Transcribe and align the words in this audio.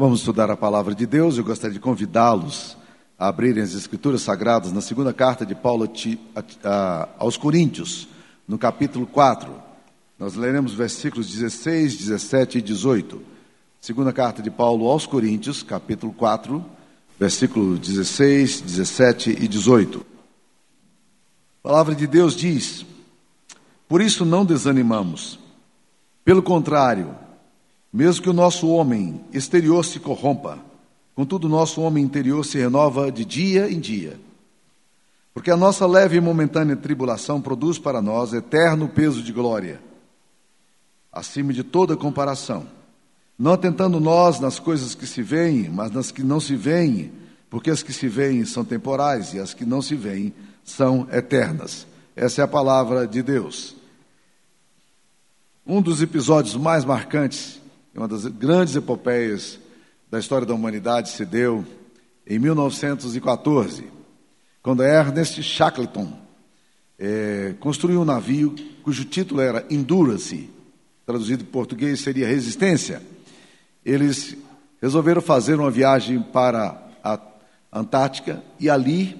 Vamos 0.00 0.20
estudar 0.20 0.48
a 0.48 0.56
palavra 0.56 0.94
de 0.94 1.04
Deus. 1.06 1.36
Eu 1.38 1.42
gostaria 1.42 1.74
de 1.74 1.80
convidá-los 1.80 2.76
a 3.18 3.26
abrirem 3.26 3.64
as 3.64 3.74
Escrituras 3.74 4.22
Sagradas 4.22 4.72
na 4.72 4.80
segunda 4.80 5.12
carta 5.12 5.44
de 5.44 5.56
Paulo 5.56 5.90
aos 7.18 7.36
Coríntios, 7.36 8.06
no 8.46 8.56
capítulo 8.56 9.08
4. 9.08 9.52
Nós 10.16 10.36
leremos 10.36 10.72
versículos 10.72 11.28
16, 11.32 11.96
17 11.96 12.58
e 12.58 12.62
18. 12.62 13.20
Segunda 13.80 14.12
carta 14.12 14.40
de 14.40 14.52
Paulo 14.52 14.86
aos 14.86 15.04
Coríntios, 15.04 15.64
capítulo 15.64 16.12
4, 16.12 16.64
versículo 17.18 17.76
16, 17.76 18.60
17 18.60 19.30
e 19.30 19.48
18. 19.48 20.06
A 21.64 21.68
palavra 21.68 21.96
de 21.96 22.06
Deus 22.06 22.36
diz: 22.36 22.86
Por 23.88 24.00
isso 24.00 24.24
não 24.24 24.44
desanimamos. 24.44 25.40
Pelo 26.24 26.40
contrário, 26.40 27.16
mesmo 27.92 28.22
que 28.22 28.30
o 28.30 28.34
nosso 28.34 28.68
homem 28.68 29.20
exterior 29.32 29.84
se 29.84 29.98
corrompa, 29.98 30.58
contudo 31.14 31.46
o 31.46 31.50
nosso 31.50 31.80
homem 31.80 32.04
interior 32.04 32.44
se 32.44 32.58
renova 32.58 33.10
de 33.10 33.24
dia 33.24 33.70
em 33.70 33.80
dia. 33.80 34.18
Porque 35.32 35.50
a 35.50 35.56
nossa 35.56 35.86
leve 35.86 36.16
e 36.16 36.20
momentânea 36.20 36.76
tribulação 36.76 37.40
produz 37.40 37.78
para 37.78 38.02
nós 38.02 38.32
eterno 38.32 38.88
peso 38.88 39.22
de 39.22 39.32
glória, 39.32 39.80
acima 41.12 41.52
de 41.52 41.62
toda 41.62 41.96
comparação. 41.96 42.66
Não 43.38 43.52
atentando 43.52 44.00
nós 44.00 44.40
nas 44.40 44.58
coisas 44.58 44.94
que 44.94 45.06
se 45.06 45.22
veem, 45.22 45.68
mas 45.68 45.92
nas 45.92 46.10
que 46.10 46.24
não 46.24 46.40
se 46.40 46.56
veem, 46.56 47.12
porque 47.48 47.70
as 47.70 47.82
que 47.82 47.92
se 47.92 48.08
veem 48.08 48.44
são 48.44 48.64
temporais 48.64 49.32
e 49.32 49.38
as 49.38 49.54
que 49.54 49.64
não 49.64 49.80
se 49.80 49.94
veem 49.94 50.34
são 50.64 51.06
eternas. 51.12 51.86
Essa 52.16 52.42
é 52.42 52.44
a 52.44 52.48
palavra 52.48 53.06
de 53.06 53.22
Deus. 53.22 53.76
Um 55.64 55.80
dos 55.80 56.02
episódios 56.02 56.56
mais 56.56 56.84
marcantes 56.84 57.60
uma 57.98 58.06
das 58.06 58.26
grandes 58.26 58.76
epopeias 58.76 59.58
da 60.08 60.20
história 60.20 60.46
da 60.46 60.54
humanidade 60.54 61.10
se 61.10 61.24
deu 61.24 61.64
em 62.24 62.38
1914, 62.38 63.88
quando 64.62 64.84
Ernest 64.84 65.42
Shackleton 65.42 66.12
é, 66.96 67.56
construiu 67.58 68.00
um 68.00 68.04
navio 68.04 68.54
cujo 68.84 69.04
título 69.04 69.40
era 69.40 69.66
Endurance, 69.68 70.48
traduzido 71.04 71.42
em 71.42 71.46
português 71.46 71.98
seria 71.98 72.28
Resistência. 72.28 73.02
Eles 73.84 74.36
resolveram 74.80 75.20
fazer 75.20 75.58
uma 75.58 75.70
viagem 75.70 76.22
para 76.22 76.80
a 77.02 77.18
Antártica 77.72 78.44
e 78.60 78.70
ali 78.70 79.18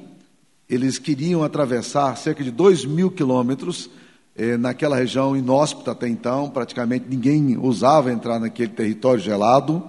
eles 0.68 1.00
queriam 1.00 1.42
atravessar 1.42 2.16
cerca 2.16 2.44
de 2.44 2.52
2 2.52 2.84
mil 2.84 3.10
quilômetros 3.10 3.90
eh, 4.38 4.56
naquela 4.56 4.94
região 4.94 5.36
inóspita 5.36 5.90
até 5.90 6.08
então, 6.08 6.48
praticamente 6.48 7.06
ninguém 7.08 7.58
ousava 7.58 8.12
entrar 8.12 8.38
naquele 8.38 8.70
território 8.70 9.20
gelado. 9.20 9.82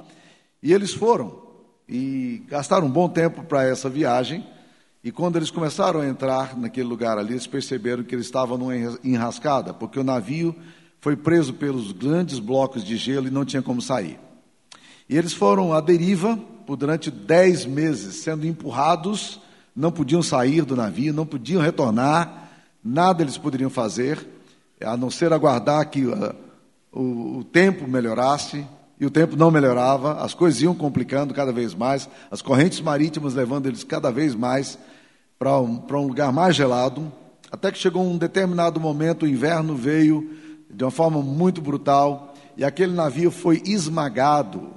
E 0.61 0.73
eles 0.73 0.91
foram 0.91 1.39
e 1.87 2.41
gastaram 2.47 2.87
um 2.87 2.91
bom 2.91 3.07
tempo 3.07 3.43
para 3.43 3.63
essa 3.63 3.87
viagem. 3.87 4.43
E 5.03 5.11
quando 5.11 5.35
eles 5.35 5.51
começaram 5.51 6.01
a 6.01 6.07
entrar 6.07 6.57
naquele 6.57 6.87
lugar 6.87 7.19
ali, 7.19 7.33
eles 7.33 7.45
perceberam 7.45 8.03
que 8.03 8.15
eles 8.15 8.25
estavam 8.25 8.57
numa 8.57 8.75
enrascada, 9.03 9.71
porque 9.71 9.99
o 9.99 10.03
navio 10.03 10.55
foi 10.99 11.15
preso 11.15 11.53
pelos 11.53 11.91
grandes 11.91 12.39
blocos 12.39 12.83
de 12.83 12.97
gelo 12.97 13.27
e 13.27 13.31
não 13.31 13.45
tinha 13.45 13.61
como 13.61 13.81
sair. 13.81 14.19
E 15.07 15.15
eles 15.15 15.31
foram 15.31 15.73
à 15.73 15.79
deriva 15.79 16.37
por 16.65 16.75
durante 16.75 17.11
dez 17.11 17.67
meses, 17.67 18.15
sendo 18.15 18.47
empurrados, 18.47 19.39
não 19.75 19.91
podiam 19.91 20.23
sair 20.23 20.63
do 20.65 20.75
navio, 20.75 21.13
não 21.13 21.25
podiam 21.25 21.61
retornar, 21.61 22.49
nada 22.83 23.21
eles 23.21 23.37
poderiam 23.37 23.69
fazer 23.69 24.38
a 24.85 24.95
não 24.95 25.09
ser 25.09 25.33
aguardar 25.33 25.89
que 25.89 26.05
uh, 26.05 26.35
o, 26.91 27.39
o 27.39 27.43
tempo 27.43 27.87
melhorasse, 27.87 28.65
e 28.99 29.05
o 29.05 29.09
tempo 29.09 29.37
não 29.37 29.49
melhorava, 29.49 30.21
as 30.21 30.33
coisas 30.33 30.61
iam 30.61 30.75
complicando 30.75 31.33
cada 31.33 31.53
vez 31.53 31.73
mais, 31.73 32.09
as 32.29 32.41
correntes 32.41 32.81
marítimas 32.81 33.33
levando 33.33 33.67
eles 33.67 33.83
cada 33.83 34.11
vez 34.11 34.35
mais 34.35 34.77
para 35.37 35.57
um, 35.57 35.81
um 35.89 36.07
lugar 36.07 36.33
mais 36.33 36.55
gelado, 36.55 37.09
até 37.49 37.71
que 37.71 37.77
chegou 37.77 38.03
um 38.03 38.17
determinado 38.17 38.79
momento, 38.79 39.23
o 39.23 39.27
inverno 39.27 39.75
veio 39.75 40.29
de 40.69 40.83
uma 40.83 40.91
forma 40.91 41.21
muito 41.21 41.61
brutal, 41.61 42.33
e 42.57 42.63
aquele 42.65 42.91
navio 42.91 43.31
foi 43.31 43.61
esmagado 43.65 44.69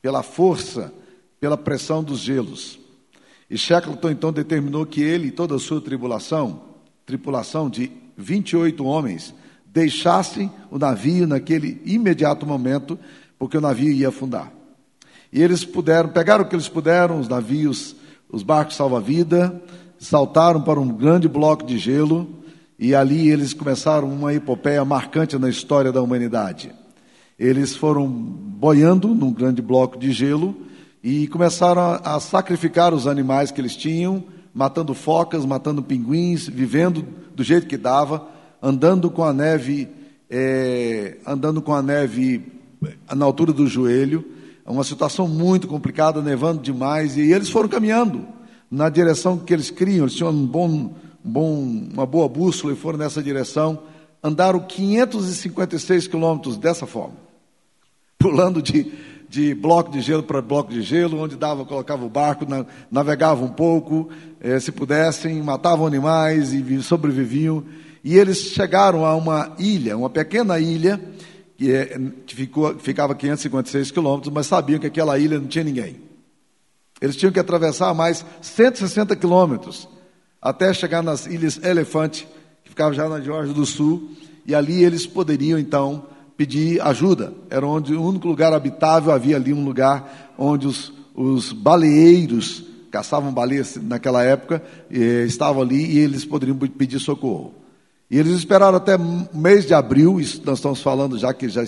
pela 0.00 0.22
força, 0.22 0.92
pela 1.40 1.56
pressão 1.56 2.04
dos 2.04 2.20
gelos. 2.20 2.78
E 3.50 3.58
Shackleton 3.58 4.10
então 4.10 4.32
determinou 4.32 4.86
que 4.86 5.02
ele 5.02 5.28
e 5.28 5.32
toda 5.32 5.56
a 5.56 5.58
sua 5.58 5.80
tribulação, 5.80 6.62
tripulação 7.04 7.68
de 7.68 7.90
28 8.16 8.84
homens 8.84 9.34
deixassem 9.76 10.50
o 10.70 10.78
navio 10.78 11.26
naquele 11.26 11.82
imediato 11.84 12.46
momento, 12.46 12.98
porque 13.38 13.58
o 13.58 13.60
navio 13.60 13.92
ia 13.92 14.08
afundar. 14.08 14.50
E 15.30 15.42
eles 15.42 15.66
puderam, 15.66 16.08
pegaram 16.08 16.44
o 16.44 16.48
que 16.48 16.54
eles 16.54 16.66
puderam, 16.66 17.20
os 17.20 17.28
navios, 17.28 17.94
os 18.32 18.42
barcos 18.42 18.74
salva-vida, 18.74 19.62
saltaram 19.98 20.62
para 20.62 20.80
um 20.80 20.88
grande 20.88 21.28
bloco 21.28 21.66
de 21.66 21.76
gelo, 21.76 22.26
e 22.78 22.94
ali 22.94 23.28
eles 23.28 23.52
começaram 23.52 24.08
uma 24.08 24.32
epopeia 24.32 24.82
marcante 24.82 25.36
na 25.36 25.50
história 25.50 25.92
da 25.92 26.00
humanidade. 26.00 26.72
Eles 27.38 27.76
foram 27.76 28.08
boiando 28.08 29.08
num 29.08 29.30
grande 29.30 29.60
bloco 29.60 29.98
de 29.98 30.10
gelo 30.10 30.56
e 31.04 31.28
começaram 31.28 31.82
a, 31.82 32.16
a 32.16 32.20
sacrificar 32.20 32.94
os 32.94 33.06
animais 33.06 33.50
que 33.50 33.60
eles 33.60 33.76
tinham, 33.76 34.24
matando 34.54 34.94
focas, 34.94 35.44
matando 35.44 35.82
pinguins, 35.82 36.48
vivendo 36.48 37.04
do 37.34 37.44
jeito 37.44 37.66
que 37.66 37.76
dava, 37.76 38.35
andando 38.62 39.10
com 39.10 39.24
a 39.24 39.32
neve, 39.32 39.88
é, 40.30 41.18
andando 41.26 41.60
com 41.62 41.74
a 41.74 41.82
neve 41.82 42.52
na 43.14 43.24
altura 43.24 43.52
do 43.52 43.66
joelho, 43.66 44.24
uma 44.64 44.84
situação 44.84 45.28
muito 45.28 45.68
complicada, 45.68 46.20
nevando 46.20 46.60
demais, 46.60 47.16
e 47.16 47.32
eles 47.32 47.48
foram 47.48 47.68
caminhando 47.68 48.26
na 48.70 48.88
direção 48.88 49.38
que 49.38 49.52
eles 49.52 49.70
criam, 49.70 50.04
eles 50.04 50.14
tinham 50.14 50.30
um 50.30 50.46
bom, 50.46 50.94
bom, 51.22 51.62
uma 51.92 52.04
boa 52.04 52.28
bússola 52.28 52.72
e 52.72 52.76
foram 52.76 52.98
nessa 52.98 53.22
direção, 53.22 53.78
andaram 54.22 54.60
556 54.60 56.08
quilômetros 56.08 56.56
dessa 56.56 56.86
forma, 56.86 57.14
pulando 58.18 58.60
de 58.60 58.92
de 59.28 59.54
bloco 59.54 59.90
de 59.90 60.00
gelo 60.00 60.22
para 60.22 60.40
bloco 60.40 60.72
de 60.72 60.82
gelo, 60.82 61.20
onde 61.20 61.36
dava, 61.36 61.64
colocava 61.64 62.04
o 62.04 62.08
barco, 62.08 62.48
na, 62.48 62.64
navegava 62.90 63.44
um 63.44 63.48
pouco, 63.48 64.08
eh, 64.40 64.58
se 64.60 64.70
pudessem, 64.70 65.42
matavam 65.42 65.86
animais 65.86 66.52
e 66.52 66.82
sobreviviam. 66.82 67.64
E 68.06 68.16
eles 68.16 68.38
chegaram 68.38 69.04
a 69.04 69.16
uma 69.16 69.56
ilha, 69.58 69.96
uma 69.96 70.08
pequena 70.08 70.60
ilha, 70.60 71.00
que, 71.58 71.72
é, 71.72 72.00
que 72.24 72.36
ficou, 72.36 72.78
ficava 72.78 73.14
a 73.14 73.16
556 73.16 73.90
quilômetros, 73.90 74.32
mas 74.32 74.46
sabiam 74.46 74.78
que 74.78 74.86
aquela 74.86 75.18
ilha 75.18 75.40
não 75.40 75.48
tinha 75.48 75.64
ninguém. 75.64 75.96
Eles 77.00 77.16
tinham 77.16 77.32
que 77.32 77.40
atravessar 77.40 77.92
mais 77.94 78.24
160 78.40 79.16
quilômetros 79.16 79.88
até 80.40 80.72
chegar 80.72 81.02
nas 81.02 81.26
ilhas 81.26 81.60
Elefante, 81.60 82.28
que 82.62 82.70
ficava 82.70 82.94
já 82.94 83.08
na 83.08 83.20
Geórgia 83.20 83.52
do 83.52 83.66
Sul, 83.66 84.12
e 84.46 84.54
ali 84.54 84.84
eles 84.84 85.04
poderiam 85.04 85.58
então 85.58 86.06
pedir 86.36 86.80
ajuda. 86.82 87.34
Era 87.50 87.66
onde 87.66 87.92
o 87.92 88.04
único 88.04 88.28
lugar 88.28 88.52
habitável, 88.52 89.12
havia 89.12 89.34
ali 89.34 89.52
um 89.52 89.64
lugar 89.64 90.32
onde 90.38 90.68
os, 90.68 90.92
os 91.12 91.52
baleeiros 91.52 92.62
caçavam 92.88 93.32
baleias 93.32 93.76
naquela 93.82 94.22
época, 94.22 94.62
estavam 94.88 95.60
ali 95.60 95.96
e 95.96 95.98
eles 95.98 96.24
poderiam 96.24 96.56
pedir 96.56 97.00
socorro. 97.00 97.65
E 98.10 98.18
eles 98.18 98.34
esperaram 98.34 98.76
até 98.76 98.96
mês 99.32 99.66
de 99.66 99.74
abril, 99.74 100.20
isso 100.20 100.40
nós 100.44 100.58
estamos 100.58 100.80
falando 100.80 101.18
já 101.18 101.34
que 101.34 101.48
já 101.48 101.64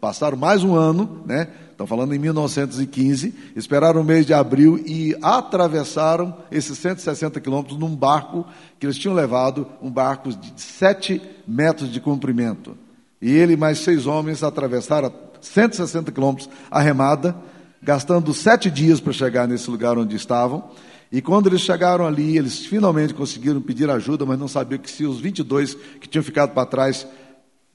passaram 0.00 0.36
mais 0.36 0.64
um 0.64 0.74
ano, 0.74 1.22
né? 1.26 1.48
Estão 1.70 1.86
falando 1.86 2.14
em 2.14 2.18
1915, 2.18 3.34
esperaram 3.56 4.00
o 4.00 4.04
mês 4.04 4.24
de 4.24 4.32
abril 4.32 4.78
e 4.86 5.16
atravessaram 5.20 6.36
esses 6.50 6.78
160 6.78 7.40
quilômetros 7.40 7.78
num 7.78 7.94
barco 7.94 8.46
que 8.78 8.86
eles 8.86 8.96
tinham 8.96 9.14
levado, 9.14 9.66
um 9.82 9.90
barco 9.90 10.30
de 10.30 10.60
7 10.60 11.20
metros 11.46 11.90
de 11.90 12.00
comprimento. 12.00 12.76
E 13.20 13.30
ele 13.30 13.52
e 13.52 13.56
mais 13.56 13.78
seis 13.78 14.06
homens 14.06 14.42
atravessaram 14.42 15.12
160 15.40 16.10
quilômetros 16.10 16.48
a 16.70 16.80
remada, 16.80 17.36
gastando 17.80 18.34
sete 18.34 18.70
dias 18.70 19.00
para 19.00 19.12
chegar 19.12 19.46
nesse 19.46 19.70
lugar 19.70 19.96
onde 19.96 20.16
estavam. 20.16 20.70
E 21.12 21.20
quando 21.20 21.46
eles 21.46 21.60
chegaram 21.60 22.06
ali, 22.06 22.38
eles 22.38 22.64
finalmente 22.64 23.12
conseguiram 23.12 23.60
pedir 23.60 23.90
ajuda, 23.90 24.24
mas 24.24 24.38
não 24.38 24.48
sabiam 24.48 24.80
que 24.80 24.90
se 24.90 25.04
os 25.04 25.20
22 25.20 25.74
que 26.00 26.08
tinham 26.08 26.24
ficado 26.24 26.54
para 26.54 26.64
trás 26.64 27.06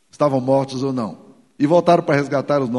estavam 0.09 0.41
mortos 0.41 0.81
ou 0.81 0.91
não. 0.91 1.19
E 1.59 1.67
voltaram 1.67 2.01
para 2.01 2.15
resgatar 2.15 2.59
os, 2.59 2.69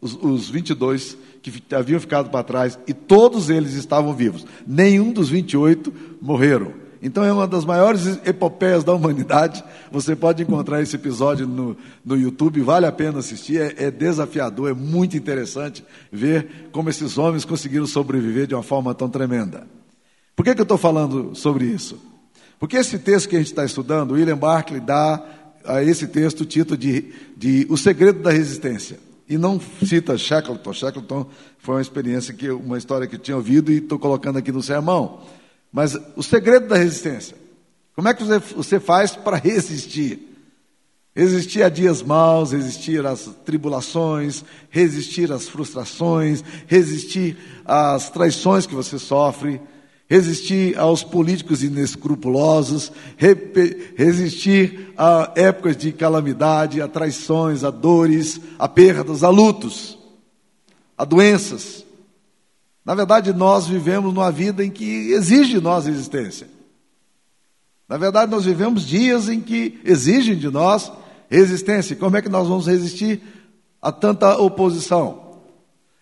os, 0.00 0.18
os 0.22 0.48
22 0.48 1.18
que 1.42 1.62
haviam 1.74 2.00
ficado 2.00 2.30
para 2.30 2.42
trás, 2.42 2.78
e 2.86 2.94
todos 2.94 3.50
eles 3.50 3.74
estavam 3.74 4.14
vivos. 4.14 4.46
Nenhum 4.66 5.12
dos 5.12 5.28
28 5.28 5.92
morreram. 6.20 6.72
Então 7.02 7.22
é 7.22 7.32
uma 7.32 7.46
das 7.46 7.64
maiores 7.64 8.18
epopeias 8.24 8.82
da 8.82 8.94
humanidade. 8.94 9.62
Você 9.92 10.16
pode 10.16 10.42
encontrar 10.42 10.82
esse 10.82 10.96
episódio 10.96 11.46
no, 11.46 11.76
no 12.04 12.16
YouTube, 12.16 12.60
vale 12.62 12.86
a 12.86 12.92
pena 12.92 13.18
assistir, 13.18 13.60
é, 13.60 13.84
é 13.84 13.90
desafiador, 13.90 14.70
é 14.70 14.74
muito 14.74 15.16
interessante 15.16 15.84
ver 16.10 16.70
como 16.72 16.88
esses 16.88 17.18
homens 17.18 17.44
conseguiram 17.44 17.86
sobreviver 17.86 18.46
de 18.46 18.54
uma 18.54 18.62
forma 18.62 18.94
tão 18.94 19.08
tremenda. 19.08 19.66
Por 20.38 20.44
que, 20.44 20.54
que 20.54 20.60
eu 20.60 20.62
estou 20.62 20.78
falando 20.78 21.34
sobre 21.34 21.64
isso? 21.64 21.98
Porque 22.60 22.76
esse 22.76 22.96
texto 22.96 23.28
que 23.28 23.34
a 23.34 23.40
gente 23.40 23.48
está 23.48 23.64
estudando, 23.64 24.12
William 24.12 24.38
Barclay 24.38 24.78
dá 24.78 25.20
a 25.64 25.82
esse 25.82 26.06
texto 26.06 26.42
o 26.42 26.44
título 26.44 26.78
de, 26.78 27.12
de 27.36 27.66
O 27.68 27.76
Segredo 27.76 28.22
da 28.22 28.30
Resistência. 28.30 29.00
e 29.28 29.36
não 29.36 29.60
cita 29.84 30.16
Shackleton. 30.16 30.72
Shackleton 30.72 31.26
foi 31.58 31.74
uma 31.74 31.80
experiência 31.80 32.32
que 32.32 32.48
uma 32.50 32.78
história 32.78 33.08
que 33.08 33.16
eu 33.16 33.18
tinha 33.18 33.36
ouvido 33.36 33.72
e 33.72 33.78
estou 33.78 33.98
colocando 33.98 34.38
aqui 34.38 34.52
no 34.52 34.62
sermão. 34.62 35.22
Mas 35.72 35.98
o 36.14 36.22
segredo 36.22 36.68
da 36.68 36.76
resistência. 36.76 37.36
Como 37.96 38.06
é 38.06 38.14
que 38.14 38.22
você 38.22 38.78
faz 38.78 39.16
para 39.16 39.36
resistir? 39.36 40.20
Resistir 41.16 41.64
a 41.64 41.68
dias 41.68 42.00
maus, 42.00 42.52
resistir 42.52 43.04
às 43.04 43.28
tribulações, 43.44 44.44
resistir 44.70 45.32
às 45.32 45.48
frustrações, 45.48 46.44
resistir 46.68 47.36
às 47.64 48.08
traições 48.08 48.66
que 48.66 48.74
você 48.76 49.00
sofre, 49.00 49.60
resistir 50.08 50.76
aos 50.78 51.04
políticos 51.04 51.62
inescrupulosos, 51.62 52.90
resistir 53.94 54.92
a 54.96 55.32
épocas 55.36 55.76
de 55.76 55.92
calamidade, 55.92 56.80
a 56.80 56.88
traições, 56.88 57.62
a 57.62 57.70
dores, 57.70 58.40
a 58.58 58.66
perdas, 58.66 59.22
a 59.22 59.28
lutos, 59.28 59.98
a 60.96 61.04
doenças. 61.04 61.84
Na 62.84 62.94
verdade, 62.94 63.34
nós 63.34 63.66
vivemos 63.66 64.14
numa 64.14 64.32
vida 64.32 64.64
em 64.64 64.70
que 64.70 65.12
exige 65.12 65.52
de 65.52 65.60
nós 65.60 65.84
resistência. 65.84 66.48
Na 67.86 67.98
verdade, 67.98 68.30
nós 68.30 68.46
vivemos 68.46 68.86
dias 68.86 69.28
em 69.28 69.40
que 69.40 69.78
exigem 69.84 70.36
de 70.36 70.48
nós 70.48 70.90
resistência. 71.28 71.94
Como 71.94 72.16
é 72.16 72.22
que 72.22 72.30
nós 72.30 72.48
vamos 72.48 72.66
resistir 72.66 73.20
a 73.80 73.92
tanta 73.92 74.38
oposição? 74.38 75.40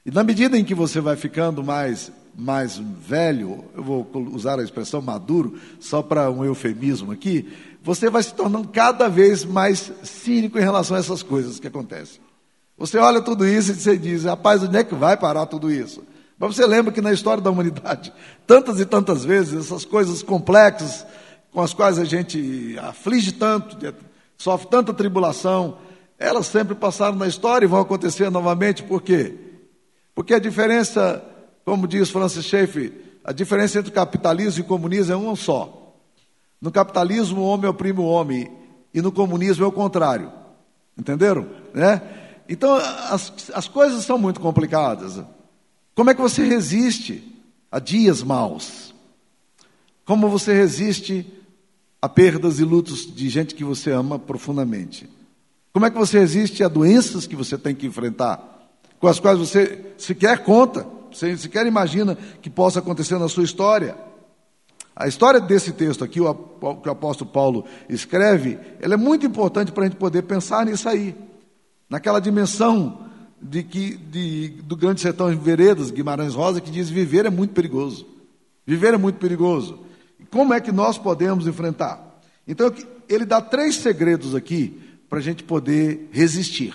E 0.05 0.13
na 0.13 0.23
medida 0.23 0.57
em 0.57 0.65
que 0.65 0.75
você 0.75 1.01
vai 1.01 1.17
ficando 1.17 1.65
mais 1.65 2.13
mais 2.37 2.77
velho, 2.77 3.65
eu 3.75 3.83
vou 3.83 4.07
usar 4.33 4.61
a 4.61 4.63
expressão 4.63 5.01
maduro, 5.01 5.59
só 5.81 6.03
para 6.03 6.31
um 6.31 6.45
eufemismo 6.45 7.13
aqui, 7.13 7.51
você 7.83 8.11
vai 8.11 8.23
se 8.23 8.35
tornando 8.35 8.69
cada 8.69 9.09
vez 9.09 9.45
mais 9.45 9.91
cínico 10.03 10.59
em 10.59 10.63
relação 10.63 10.97
a 10.97 11.01
essas 11.01 11.23
coisas 11.23 11.59
que 11.59 11.67
acontecem. 11.67 12.21
Você 12.77 12.99
olha 12.99 13.23
tudo 13.23 13.47
isso 13.47 13.73
e 13.73 13.75
você 13.75 13.97
diz, 13.97 14.25
rapaz, 14.25 14.63
onde 14.63 14.77
é 14.77 14.85
que 14.85 14.95
vai 14.95 15.17
parar 15.17 15.47
tudo 15.47 15.71
isso? 15.71 16.03
Mas 16.39 16.55
você 16.55 16.67
lembra 16.67 16.93
que 16.93 17.01
na 17.01 17.13
história 17.13 17.43
da 17.43 17.51
humanidade, 17.51 18.13
tantas 18.47 18.79
e 18.81 18.85
tantas 18.85 19.25
vezes, 19.25 19.67
essas 19.67 19.85
coisas 19.85 20.23
complexas 20.23 21.07
com 21.51 21.63
as 21.63 21.73
quais 21.73 21.99
a 21.99 22.05
gente 22.05 22.77
aflige 22.83 23.33
tanto, 23.33 23.79
sofre 24.37 24.69
tanta 24.69 24.93
tribulação, 24.93 25.79
elas 26.19 26.47
sempre 26.47 26.75
passaram 26.75 27.17
na 27.17 27.27
história 27.27 27.65
e 27.65 27.69
vão 27.69 27.81
acontecer 27.81 28.31
novamente, 28.31 28.83
por 28.83 29.01
quê? 29.01 29.35
Porque 30.15 30.35
a 30.35 30.39
diferença 30.39 31.25
como 31.67 31.89
diz 31.89 32.11
Francis 32.11 32.45
Schaeffer, 32.45 32.93
a 33.25 33.33
diferença 33.33 33.81
entre 33.81 33.91
capitalismo 33.91 34.61
e 34.61 34.67
comunismo 34.69 35.13
é 35.13 35.17
uma 35.17 35.35
só. 35.35 35.97
No 36.61 36.71
capitalismo, 36.71 37.41
o 37.41 37.45
homem 37.45 37.69
oprime 37.69 37.99
o 37.99 38.05
homem, 38.05 38.49
e 38.95 39.03
no 39.03 39.11
comunismo 39.11 39.65
é 39.65 39.67
o 39.67 39.73
contrário. 39.73 40.33
Entenderam? 40.97 41.49
Né? 41.75 42.01
Então, 42.49 42.77
as, 42.77 43.51
as 43.53 43.67
coisas 43.67 44.05
são 44.05 44.17
muito 44.17 44.39
complicadas. 44.39 45.21
Como 45.93 46.09
é 46.09 46.15
que 46.15 46.21
você 46.21 46.45
resiste 46.45 47.37
a 47.69 47.81
dias 47.81 48.23
maus? 48.23 48.95
Como 50.05 50.29
você 50.29 50.55
resiste 50.55 51.27
a 52.01 52.09
perdas 52.09 52.61
e 52.61 52.65
lutos 52.65 53.13
de 53.13 53.29
gente 53.29 53.57
que 53.57 53.65
você 53.65 53.91
ama 53.91 54.21
profundamente? 54.21 55.11
Como 55.73 55.85
é 55.85 55.91
que 55.91 55.99
você 55.99 56.21
resiste 56.21 56.63
a 56.63 56.69
doenças 56.69 57.27
que 57.27 57.35
você 57.35 57.59
tem 57.59 57.75
que 57.75 57.89
enfrentar, 57.89 58.71
com 59.01 59.09
as 59.09 59.19
quais 59.19 59.37
você 59.37 59.95
sequer 59.99 60.45
conta? 60.45 60.95
Você 61.17 61.35
sequer 61.37 61.67
imagina 61.67 62.17
que 62.43 62.51
possa 62.51 62.81
acontecer 62.81 63.19
na 63.19 63.29
sua 63.29 63.45
história. 63.45 63.97
A 64.95 65.09
história 65.09 65.41
desse 65.41 65.73
texto 65.73 66.05
aqui, 66.05 66.21
o 66.21 66.35
que 66.35 66.89
o 66.89 66.93
apóstolo 66.93 67.31
Paulo 67.31 67.65
escreve, 67.89 68.59
ela 68.81 68.95
é 68.95 68.97
muito 68.99 69.25
importante 69.25 69.73
para 69.73 69.85
a 69.85 69.87
gente 69.89 69.99
poder 69.99 70.23
pensar 70.23 70.67
nisso 70.67 70.89
aí. 70.89 71.15
Naquela 71.89 72.21
dimensão 72.21 73.07
de 73.41 73.63
que, 73.63 73.97
de, 73.97 74.49
do 74.63 74.77
grande 74.77 75.01
sertão 75.01 75.31
de 75.31 75.37
veredas, 75.37 75.91
Guimarães 75.91 76.35
Rosa, 76.35 76.61
que 76.61 76.71
diz 76.71 76.91
viver 76.91 77.25
é 77.25 77.31
muito 77.31 77.55
perigoso. 77.55 78.07
Viver 78.67 78.93
é 78.93 78.99
muito 78.99 79.19
perigoso. 79.19 79.81
Como 80.31 80.53
é 80.53 80.61
que 80.61 80.73
nós 80.73 80.99
podemos 80.99 81.47
enfrentar? 81.47 82.21
Então, 82.47 82.73
ele 83.09 83.25
dá 83.25 83.41
três 83.41 83.77
segredos 83.77 84.35
aqui 84.35 84.81
para 85.09 85.19
a 85.19 85.23
gente 85.23 85.45
poder 85.45 86.11
resistir. 86.13 86.75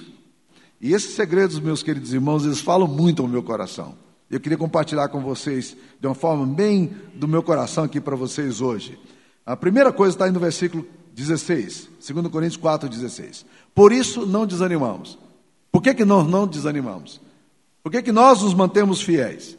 E 0.80 0.94
esses 0.94 1.14
segredos, 1.14 1.60
meus 1.60 1.84
queridos 1.84 2.12
irmãos, 2.12 2.44
eles 2.44 2.60
falam 2.60 2.88
muito 2.88 3.22
ao 3.22 3.28
meu 3.28 3.44
coração. 3.44 3.96
Eu 4.32 4.40
queria 4.40 4.58
compartilhar 4.58 5.10
com 5.10 5.20
vocês 5.20 5.76
de 6.00 6.08
uma 6.08 6.16
forma 6.16 6.46
bem 6.46 6.90
do 7.14 7.28
meu 7.28 7.44
coração 7.44 7.84
aqui 7.84 8.00
para 8.00 8.16
vocês 8.16 8.62
hoje. 8.62 8.98
A 9.46 9.58
primeira 9.58 9.92
coisa 9.92 10.16
está 10.16 10.24
aí 10.24 10.32
no 10.32 10.40
versículo 10.40 10.88
16, 11.14 11.90
2 12.10 12.28
Coríntios 12.30 12.56
4, 12.56 12.88
16. 12.88 13.46
Por 13.76 13.92
isso 13.92 14.26
não 14.26 14.48
desanimamos. 14.48 15.20
Por 15.70 15.82
que, 15.82 15.94
que 15.94 16.06
nós 16.06 16.26
não 16.26 16.48
desanimamos? 16.48 17.20
Por 17.84 17.92
que, 17.92 18.02
que 18.02 18.12
nós 18.14 18.42
nos 18.42 18.54
mantemos 18.54 19.02
fiéis? 19.02 19.58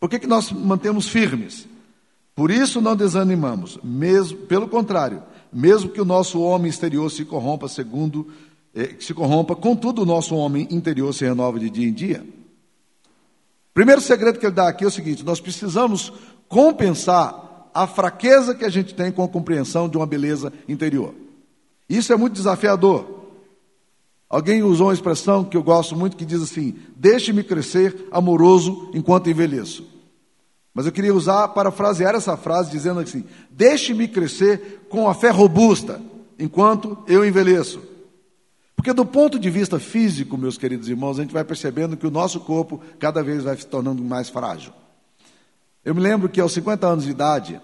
Por 0.00 0.08
que, 0.08 0.18
que 0.18 0.26
nós 0.26 0.50
mantemos 0.50 1.06
firmes? 1.06 1.68
Por 2.34 2.50
isso 2.50 2.80
não 2.80 2.96
desanimamos, 2.96 3.78
mesmo, 3.84 4.38
pelo 4.38 4.68
contrário, 4.68 5.22
mesmo 5.52 5.90
que 5.90 6.00
o 6.00 6.04
nosso 6.04 6.40
homem 6.40 6.70
exterior 6.70 7.10
se 7.10 7.26
corrompa 7.26 7.68
segundo, 7.68 8.26
eh, 8.74 8.94
se 8.98 9.12
corrompa, 9.12 9.54
contudo 9.54 10.02
o 10.02 10.06
nosso 10.06 10.34
homem 10.34 10.66
interior 10.70 11.12
se 11.12 11.24
renova 11.24 11.58
de 11.58 11.68
dia 11.68 11.86
em 11.86 11.92
dia. 11.92 12.26
Primeiro 13.74 14.00
segredo 14.00 14.38
que 14.38 14.46
ele 14.46 14.54
dá 14.54 14.68
aqui 14.68 14.84
é 14.84 14.86
o 14.86 14.90
seguinte: 14.90 15.24
nós 15.24 15.40
precisamos 15.40 16.12
compensar 16.48 17.70
a 17.74 17.88
fraqueza 17.88 18.54
que 18.54 18.64
a 18.64 18.68
gente 18.68 18.94
tem 18.94 19.10
com 19.10 19.24
a 19.24 19.28
compreensão 19.28 19.88
de 19.88 19.96
uma 19.96 20.06
beleza 20.06 20.52
interior. 20.68 21.12
Isso 21.88 22.12
é 22.12 22.16
muito 22.16 22.34
desafiador. 22.34 23.24
Alguém 24.30 24.62
usou 24.62 24.86
uma 24.86 24.94
expressão 24.94 25.44
que 25.44 25.56
eu 25.56 25.62
gosto 25.62 25.96
muito 25.96 26.16
que 26.16 26.24
diz 26.24 26.40
assim: 26.40 26.76
deixe-me 26.96 27.42
crescer 27.42 28.06
amoroso 28.12 28.90
enquanto 28.94 29.28
envelheço. 29.28 29.84
Mas 30.72 30.86
eu 30.86 30.92
queria 30.92 31.14
usar, 31.14 31.48
parafrasear 31.48 32.14
essa 32.14 32.36
frase 32.36 32.70
dizendo 32.70 33.00
assim: 33.00 33.24
deixe-me 33.50 34.06
crescer 34.06 34.86
com 34.88 35.08
a 35.08 35.14
fé 35.14 35.30
robusta 35.30 36.00
enquanto 36.38 36.96
eu 37.08 37.24
envelheço. 37.24 37.93
Porque 38.84 38.92
do 38.92 39.06
ponto 39.06 39.38
de 39.38 39.48
vista 39.48 39.80
físico, 39.80 40.36
meus 40.36 40.58
queridos 40.58 40.90
irmãos, 40.90 41.18
a 41.18 41.22
gente 41.22 41.32
vai 41.32 41.42
percebendo 41.42 41.96
que 41.96 42.06
o 42.06 42.10
nosso 42.10 42.38
corpo 42.38 42.82
cada 42.98 43.22
vez 43.22 43.42
vai 43.42 43.56
se 43.56 43.66
tornando 43.66 44.04
mais 44.04 44.28
frágil. 44.28 44.74
Eu 45.82 45.94
me 45.94 46.02
lembro 46.02 46.28
que 46.28 46.38
aos 46.38 46.52
50 46.52 46.86
anos 46.86 47.04
de 47.04 47.10
idade, 47.10 47.58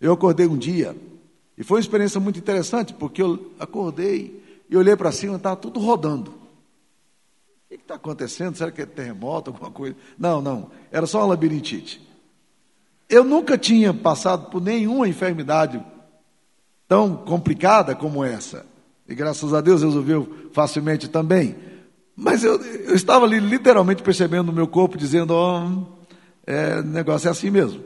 eu 0.00 0.14
acordei 0.14 0.46
um 0.46 0.56
dia, 0.56 0.96
e 1.58 1.62
foi 1.62 1.76
uma 1.76 1.82
experiência 1.82 2.18
muito 2.18 2.38
interessante, 2.38 2.94
porque 2.94 3.20
eu 3.20 3.52
acordei 3.60 4.42
e 4.70 4.74
olhei 4.74 4.96
para 4.96 5.12
cima 5.12 5.34
e 5.34 5.36
estava 5.36 5.56
tudo 5.56 5.78
rodando. 5.78 6.30
O 6.30 6.36
que 7.68 7.74
está 7.74 7.96
acontecendo? 7.96 8.56
Será 8.56 8.70
que 8.70 8.80
é 8.80 8.86
terremoto, 8.86 9.50
alguma 9.50 9.70
coisa? 9.70 9.94
Não, 10.18 10.40
não, 10.40 10.70
era 10.90 11.06
só 11.06 11.18
uma 11.18 11.26
labirintite. 11.26 12.00
Eu 13.10 13.24
nunca 13.24 13.58
tinha 13.58 13.92
passado 13.92 14.48
por 14.48 14.62
nenhuma 14.62 15.06
enfermidade 15.06 15.84
tão 16.88 17.14
complicada 17.14 17.94
como 17.94 18.24
essa. 18.24 18.71
E 19.12 19.14
graças 19.14 19.52
a 19.52 19.60
Deus 19.60 19.82
resolveu 19.82 20.26
facilmente 20.52 21.06
também. 21.06 21.54
Mas 22.16 22.42
eu, 22.42 22.58
eu 22.62 22.94
estava 22.94 23.26
ali 23.26 23.38
literalmente 23.38 24.02
percebendo 24.02 24.46
no 24.46 24.54
meu 24.54 24.66
corpo, 24.66 24.96
dizendo: 24.96 25.34
oh, 25.34 26.00
é, 26.46 26.80
negócio 26.82 27.28
é 27.28 27.30
assim 27.30 27.50
mesmo. 27.50 27.84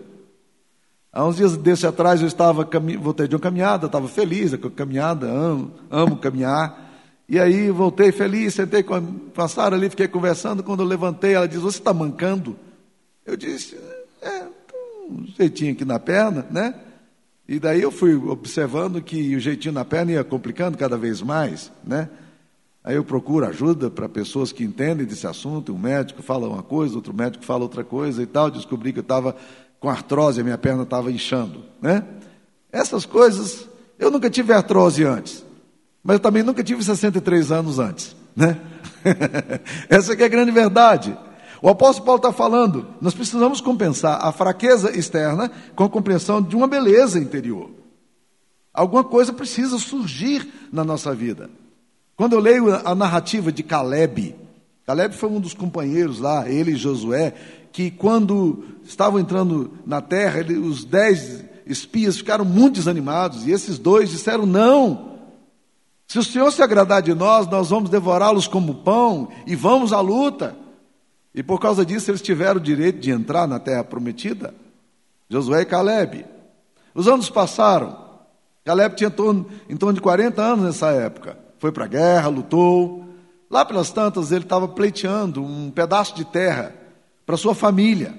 Há 1.12 1.26
uns 1.26 1.36
dias 1.36 1.56
desse 1.56 1.84
atrás 1.84 2.20
eu 2.20 2.28
estava, 2.28 2.68
voltei 3.00 3.26
de 3.26 3.34
uma 3.34 3.40
caminhada, 3.40 3.86
estava 3.86 4.06
feliz 4.06 4.54
com 4.54 4.68
a 4.68 4.70
caminhada, 4.70 5.26
amo, 5.26 5.72
amo 5.90 6.16
caminhar. 6.16 6.92
E 7.28 7.40
aí 7.40 7.70
voltei 7.70 8.12
feliz, 8.12 8.54
sentei 8.54 8.84
com 8.84 8.94
a, 8.94 9.02
com 9.02 9.42
a 9.42 9.48
Sara 9.48 9.74
ali, 9.74 9.90
fiquei 9.90 10.06
conversando. 10.06 10.62
Quando 10.62 10.84
eu 10.84 10.86
levantei, 10.86 11.34
ela 11.34 11.48
disse: 11.48 11.60
Você 11.60 11.78
está 11.78 11.92
mancando? 11.92 12.56
Eu 13.24 13.36
disse: 13.36 13.76
É, 14.22 14.44
um 15.10 15.26
jeitinho 15.36 15.72
aqui 15.72 15.84
na 15.84 15.98
perna, 15.98 16.46
né? 16.52 16.72
E 17.48 17.60
daí 17.60 17.82
eu 17.82 17.92
fui 17.92 18.14
observando 18.14 19.00
que 19.00 19.36
o 19.36 19.40
jeitinho 19.40 19.74
na 19.74 19.84
perna 19.84 20.12
ia 20.12 20.24
complicando 20.24 20.76
cada 20.76 20.96
vez 20.96 21.22
mais, 21.22 21.70
né? 21.84 22.08
Aí 22.82 22.94
eu 22.94 23.04
procuro 23.04 23.46
ajuda 23.46 23.90
para 23.90 24.08
pessoas 24.08 24.52
que 24.52 24.62
entendem 24.62 25.06
desse 25.06 25.26
assunto. 25.26 25.74
Um 25.74 25.78
médico 25.78 26.22
fala 26.22 26.48
uma 26.48 26.62
coisa, 26.62 26.94
outro 26.94 27.12
médico 27.12 27.44
fala 27.44 27.62
outra 27.62 27.82
coisa 27.82 28.22
e 28.22 28.26
tal. 28.26 28.50
Descobri 28.50 28.92
que 28.92 29.00
eu 29.00 29.02
estava 29.02 29.34
com 29.80 29.88
artrose, 29.88 30.40
a 30.40 30.44
minha 30.44 30.58
perna 30.58 30.84
estava 30.84 31.10
inchando, 31.10 31.64
né? 31.80 32.04
Essas 32.72 33.04
coisas, 33.04 33.68
eu 33.98 34.10
nunca 34.10 34.30
tive 34.30 34.52
artrose 34.52 35.04
antes, 35.04 35.44
mas 36.02 36.14
eu 36.14 36.20
também 36.20 36.42
nunca 36.42 36.62
tive 36.62 36.82
63 36.82 37.52
anos 37.52 37.78
antes, 37.78 38.16
né? 38.34 38.58
Essa 39.88 40.14
é 40.14 40.24
a 40.24 40.28
grande 40.28 40.50
verdade. 40.50 41.16
O 41.66 41.70
apóstolo 41.70 42.06
Paulo 42.06 42.18
está 42.18 42.32
falando, 42.32 42.86
nós 43.00 43.12
precisamos 43.12 43.60
compensar 43.60 44.24
a 44.24 44.30
fraqueza 44.30 44.96
externa 44.96 45.50
com 45.74 45.82
a 45.82 45.88
compreensão 45.88 46.40
de 46.40 46.54
uma 46.54 46.68
beleza 46.68 47.18
interior. 47.18 47.70
Alguma 48.72 49.02
coisa 49.02 49.32
precisa 49.32 49.76
surgir 49.76 50.48
na 50.70 50.84
nossa 50.84 51.12
vida. 51.12 51.50
Quando 52.14 52.34
eu 52.34 52.38
leio 52.38 52.72
a 52.72 52.94
narrativa 52.94 53.50
de 53.50 53.64
Caleb, 53.64 54.36
Caleb 54.86 55.16
foi 55.16 55.28
um 55.28 55.40
dos 55.40 55.54
companheiros 55.54 56.20
lá, 56.20 56.48
ele 56.48 56.70
e 56.70 56.76
Josué, 56.76 57.34
que 57.72 57.90
quando 57.90 58.62
estavam 58.84 59.18
entrando 59.18 59.72
na 59.84 60.00
terra, 60.00 60.38
ele, 60.38 60.56
os 60.56 60.84
dez 60.84 61.44
espias 61.66 62.16
ficaram 62.16 62.44
muito 62.44 62.74
desanimados, 62.74 63.44
e 63.44 63.50
esses 63.50 63.76
dois 63.76 64.08
disseram: 64.08 64.46
Não, 64.46 65.16
Se 66.06 66.16
o 66.16 66.22
Senhor 66.22 66.52
se 66.52 66.62
agradar 66.62 67.02
de 67.02 67.12
nós, 67.12 67.48
nós 67.48 67.70
vamos 67.70 67.90
devorá-los 67.90 68.46
como 68.46 68.72
pão 68.72 69.30
e 69.44 69.56
vamos 69.56 69.92
à 69.92 69.98
luta. 70.00 70.64
E 71.36 71.42
por 71.42 71.60
causa 71.60 71.84
disso, 71.84 72.10
eles 72.10 72.22
tiveram 72.22 72.56
o 72.56 72.62
direito 72.62 72.98
de 72.98 73.10
entrar 73.10 73.46
na 73.46 73.58
terra 73.58 73.84
prometida. 73.84 74.54
Josué 75.28 75.60
e 75.60 75.66
Caleb. 75.66 76.24
Os 76.94 77.06
anos 77.06 77.28
passaram. 77.28 77.94
Caleb 78.64 78.96
tinha 78.96 79.08
em 79.08 79.12
torno, 79.12 79.46
em 79.68 79.76
torno 79.76 79.92
de 79.92 80.00
40 80.00 80.40
anos 80.40 80.64
nessa 80.64 80.90
época. 80.92 81.38
Foi 81.58 81.70
para 81.70 81.84
a 81.84 81.88
guerra, 81.88 82.28
lutou. 82.28 83.04
Lá 83.50 83.66
pelas 83.66 83.90
tantas, 83.90 84.32
ele 84.32 84.44
estava 84.44 84.66
pleiteando 84.66 85.44
um 85.44 85.70
pedaço 85.70 86.16
de 86.16 86.24
terra 86.24 86.74
para 87.26 87.36
sua 87.36 87.54
família. 87.54 88.14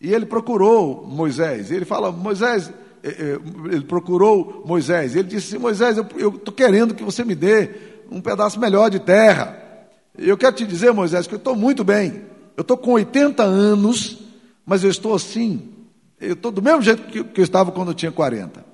E 0.00 0.14
ele 0.14 0.24
procurou 0.24 1.04
Moisés. 1.04 1.72
Ele 1.72 1.84
fala: 1.84 2.12
Moisés, 2.12 2.72
eh, 3.02 3.16
eh, 3.18 3.38
ele 3.72 3.84
procurou 3.84 4.62
Moisés. 4.64 5.16
Ele 5.16 5.28
disse: 5.28 5.58
Moisés, 5.58 5.96
eu 5.96 6.36
estou 6.36 6.54
querendo 6.54 6.94
que 6.94 7.02
você 7.02 7.24
me 7.24 7.34
dê 7.34 7.70
um 8.12 8.20
pedaço 8.20 8.60
melhor 8.60 8.90
de 8.90 9.00
terra. 9.00 9.58
Eu 10.16 10.38
quero 10.38 10.54
te 10.54 10.64
dizer, 10.64 10.92
Moisés, 10.92 11.26
que 11.26 11.34
eu 11.34 11.38
estou 11.38 11.56
muito 11.56 11.82
bem. 11.82 12.32
Eu 12.56 12.62
estou 12.62 12.76
com 12.76 12.92
80 12.92 13.42
anos, 13.42 14.18
mas 14.64 14.84
eu 14.84 14.90
estou 14.90 15.14
assim. 15.14 15.70
Eu 16.20 16.34
estou 16.34 16.50
do 16.50 16.62
mesmo 16.62 16.82
jeito 16.82 17.02
que, 17.04 17.22
que 17.24 17.40
eu 17.40 17.44
estava 17.44 17.72
quando 17.72 17.88
eu 17.88 17.94
tinha 17.94 18.12
40. 18.12 18.64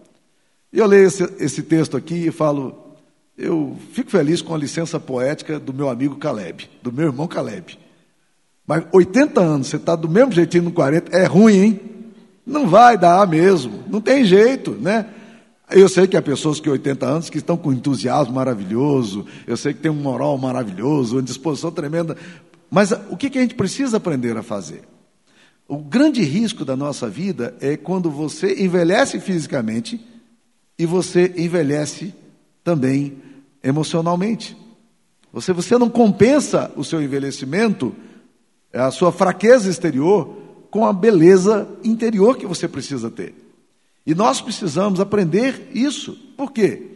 E 0.73 0.79
eu 0.79 0.87
leio 0.87 1.07
esse, 1.07 1.25
esse 1.39 1.63
texto 1.63 1.97
aqui 1.97 2.27
e 2.27 2.31
falo: 2.31 2.91
eu 3.37 3.77
fico 3.93 4.11
feliz 4.11 4.43
com 4.43 4.55
a 4.55 4.59
licença 4.59 5.01
poética 5.01 5.59
do 5.59 5.73
meu 5.73 5.89
amigo 5.89 6.17
Caleb, 6.17 6.69
do 6.83 6.93
meu 6.93 7.07
irmão 7.07 7.27
Caleb. 7.27 7.79
Mas 8.67 8.85
80 8.93 9.41
anos, 9.41 9.67
você 9.69 9.77
está 9.77 9.97
do 9.97 10.09
mesmo 10.09 10.31
jeitinho 10.31 10.65
no 10.65 10.73
40, 10.73 11.17
é 11.17 11.25
ruim, 11.25 11.55
hein? 11.55 11.81
Não 12.47 12.69
vai 12.69 12.99
dar 12.99 13.27
mesmo, 13.27 13.83
não 13.89 14.01
tem 14.01 14.25
jeito, 14.25 14.73
né? 14.73 15.07
Eu 15.71 15.89
sei 15.89 16.07
que 16.07 16.17
há 16.17 16.23
pessoas 16.23 16.61
que 16.61 16.69
80 16.69 17.07
anos 17.07 17.31
que 17.31 17.39
estão 17.39 17.57
com 17.57 17.73
entusiasmo 17.73 18.35
maravilhoso, 18.35 19.25
eu 19.47 19.57
sei 19.57 19.73
que 19.73 19.81
tem 19.81 19.91
um 19.91 19.95
moral 19.95 20.37
maravilhoso, 20.37 21.17
uma 21.17 21.23
disposição 21.23 21.71
tremenda, 21.71 22.17
mas 22.71 22.93
o 22.93 23.17
que, 23.17 23.27
a 23.37 23.43
gente 23.43 23.55
precisa 23.55 23.97
aprender 23.97 24.37
a 24.37 24.43
fazer? 24.43 24.83
O 25.67 25.79
grande 25.79 26.23
risco 26.23 26.65
da 26.65 26.77
nossa 26.77 27.09
vida 27.09 27.55
é 27.61 27.77
quando 27.77 28.11
você 28.11 28.62
envelhece 28.62 29.19
fisicamente 29.21 30.00
e 30.79 30.87
você 30.87 31.35
envelhece 31.37 32.15
também 32.62 33.19
emocionalmente. 33.62 34.57
Você, 35.33 35.53
você 35.53 35.77
não 35.77 35.89
compensa 35.89 36.73
o 36.77 36.85
seu 36.85 37.03
envelhecimento, 37.03 37.95
a 38.73 38.91
sua 38.91 39.12
fraqueza 39.12 39.69
exterior, 39.69 40.37
com 40.71 40.87
a 40.87 40.93
beleza 40.93 41.69
interior 41.83 42.37
que 42.37 42.47
você 42.47 42.69
precisa 42.69 43.11
ter. 43.11 43.35
E 44.07 44.15
nós 44.15 44.41
precisamos 44.41 45.00
aprender 45.00 45.71
isso. 45.75 46.17
Por 46.37 46.53
quê? 46.53 46.87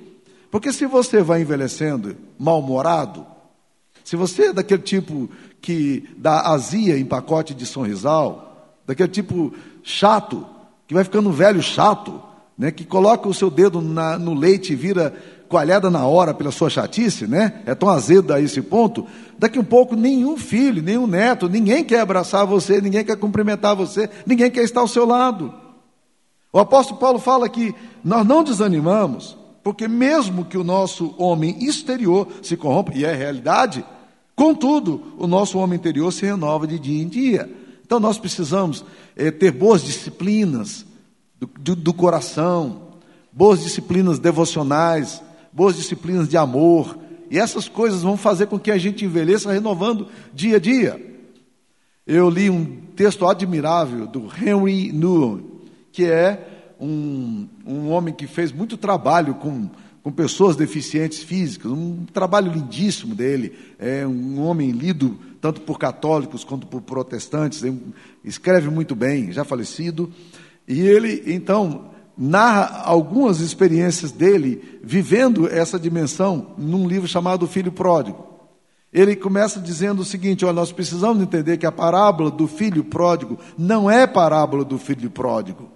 Porque 0.51 0.73
se 0.73 0.87
você 0.87 1.21
vai 1.21 1.43
envelhecendo 1.43 2.17
mal-humorado, 2.39 3.27
se 4.05 4.17
você 4.17 4.47
é 4.47 4.53
daquele 4.53 4.83
tipo 4.83 5.29
que 5.65 6.05
dá 6.19 6.43
azia 6.43 6.99
em 6.99 7.07
pacote 7.07 7.55
de 7.55 7.65
sonrisal, 7.65 8.77
daquele 8.87 9.09
tipo 9.09 9.51
chato, 9.83 10.45
que 10.87 10.93
vai 10.93 11.03
ficando 11.03 11.33
velho 11.33 11.63
chato, 11.63 12.21
né, 12.57 12.71
que 12.71 12.85
coloca 12.85 13.27
o 13.27 13.33
seu 13.33 13.51
dedo 13.51 13.81
na, 13.81 14.19
no 14.19 14.35
leite 14.35 14.75
e 14.75 14.77
vira 14.77 15.15
coalhada 15.49 15.89
na 15.89 16.05
hora 16.05 16.35
pela 16.35 16.51
sua 16.51 16.69
chatice, 16.69 17.27
né? 17.27 17.63
É 17.65 17.75
tão 17.75 17.89
azedo 17.89 18.35
a 18.35 18.41
esse 18.43 18.61
ponto. 18.61 19.07
Daqui 19.39 19.59
um 19.59 19.65
pouco, 19.65 19.97
nenhum 19.97 20.37
filho, 20.37 20.83
nenhum 20.83 21.07
neto, 21.07 21.49
ninguém 21.49 21.83
quer 21.83 22.01
abraçar 22.01 22.45
você, 22.45 22.79
ninguém 22.79 23.03
quer 23.03 23.17
cumprimentar 23.17 23.75
você, 23.75 24.11
ninguém 24.27 24.51
quer 24.51 24.65
estar 24.65 24.81
ao 24.81 24.89
seu 24.89 25.07
lado. 25.07 25.51
O 26.53 26.59
apóstolo 26.59 27.01
Paulo 27.01 27.19
fala 27.19 27.49
que 27.49 27.75
nós 28.05 28.27
não 28.27 28.45
desanimamos, 28.45 29.35
porque 29.63 29.89
mesmo 29.89 30.45
que 30.45 30.59
o 30.59 30.65
nosso 30.65 31.15
homem 31.17 31.65
exterior 31.65 32.29
se 32.43 32.55
corrompa, 32.55 32.93
e 32.95 33.03
é 33.07 33.15
realidade, 33.15 33.83
contudo, 34.35 35.15
o 35.19 35.27
nosso 35.27 35.59
homem 35.59 35.79
interior 35.79 36.13
se 36.13 36.25
renova 36.25 36.67
de 36.67 36.79
dia 36.79 37.03
em 37.03 37.09
dia. 37.09 37.51
Então 37.85 38.01
nós 38.01 38.19
precisamos 38.19 38.85
é, 39.17 39.31
ter 39.31 39.51
boas 39.51 39.85
disciplinas 39.85 40.87
do, 41.39 41.47
do, 41.59 41.77
do 41.77 41.93
coração, 41.93 42.95
boas 43.33 43.63
disciplinas 43.63 44.19
devocionais, 44.19 45.23
boas 45.53 45.77
disciplinas 45.77 46.29
de 46.29 46.37
amor. 46.37 46.99
E 47.31 47.39
essas 47.39 47.69
coisas 47.69 48.03
vão 48.03 48.17
fazer 48.17 48.47
com 48.47 48.59
que 48.59 48.71
a 48.71 48.79
gente 48.79 49.05
envelheça 49.05 49.53
renovando 49.53 50.09
dia 50.33 50.57
a 50.57 50.61
dia. 50.61 51.15
Eu 52.07 52.29
li 52.29 52.51
um 52.51 52.65
texto 52.95 53.27
admirável 53.27 54.07
do 54.07 54.27
Henry 54.27 54.93
Newell, 54.93 55.41
que 55.91 56.05
é 56.05 56.75
um, 56.79 57.49
um 57.65 57.89
homem 57.89 58.13
que 58.13 58.27
fez 58.27 58.53
muito 58.53 58.77
trabalho 58.77 59.35
com, 59.35 59.69
com 60.05 60.13
pessoas 60.13 60.55
deficientes 60.55 61.23
físicas, 61.23 61.73
um 61.73 62.05
trabalho 62.13 62.53
lindíssimo 62.53 63.15
dele. 63.15 63.55
É 63.79 64.07
um 64.07 64.39
homem 64.43 64.71
lido 64.71 65.19
tanto 65.41 65.63
por 65.63 65.79
católicos 65.79 66.45
quanto 66.45 66.67
por 66.67 66.83
protestantes, 66.83 67.63
escreve 68.23 68.69
muito 68.69 68.95
bem, 68.95 69.33
já 69.33 69.45
falecido. 69.45 70.13
E 70.69 70.83
ele, 70.83 71.23
então, 71.27 71.91
narra 72.19 72.83
algumas 72.85 73.41
experiências 73.41 74.13
dele 74.13 74.79
vivendo 74.83 75.49
essa 75.49 75.81
dimensão 75.81 76.55
num 76.59 76.87
livro 76.87 77.09
chamado 77.09 77.47
Filho 77.47 77.73
Pródigo. 77.73 78.27
Ele 78.93 79.17
começa 79.17 79.59
dizendo 79.59 80.03
o 80.03 80.05
seguinte: 80.05 80.45
olha, 80.45 80.53
nós 80.53 80.71
precisamos 80.71 81.23
entender 81.23 81.57
que 81.57 81.67
a 81.67 81.73
parábola 81.73 82.31
do 82.31 82.47
filho 82.47 82.85
pródigo 82.85 83.39
não 83.57 83.91
é 83.91 84.07
parábola 84.07 84.65
do 84.65 84.79
filho 84.79 85.11
pródigo. 85.11 85.71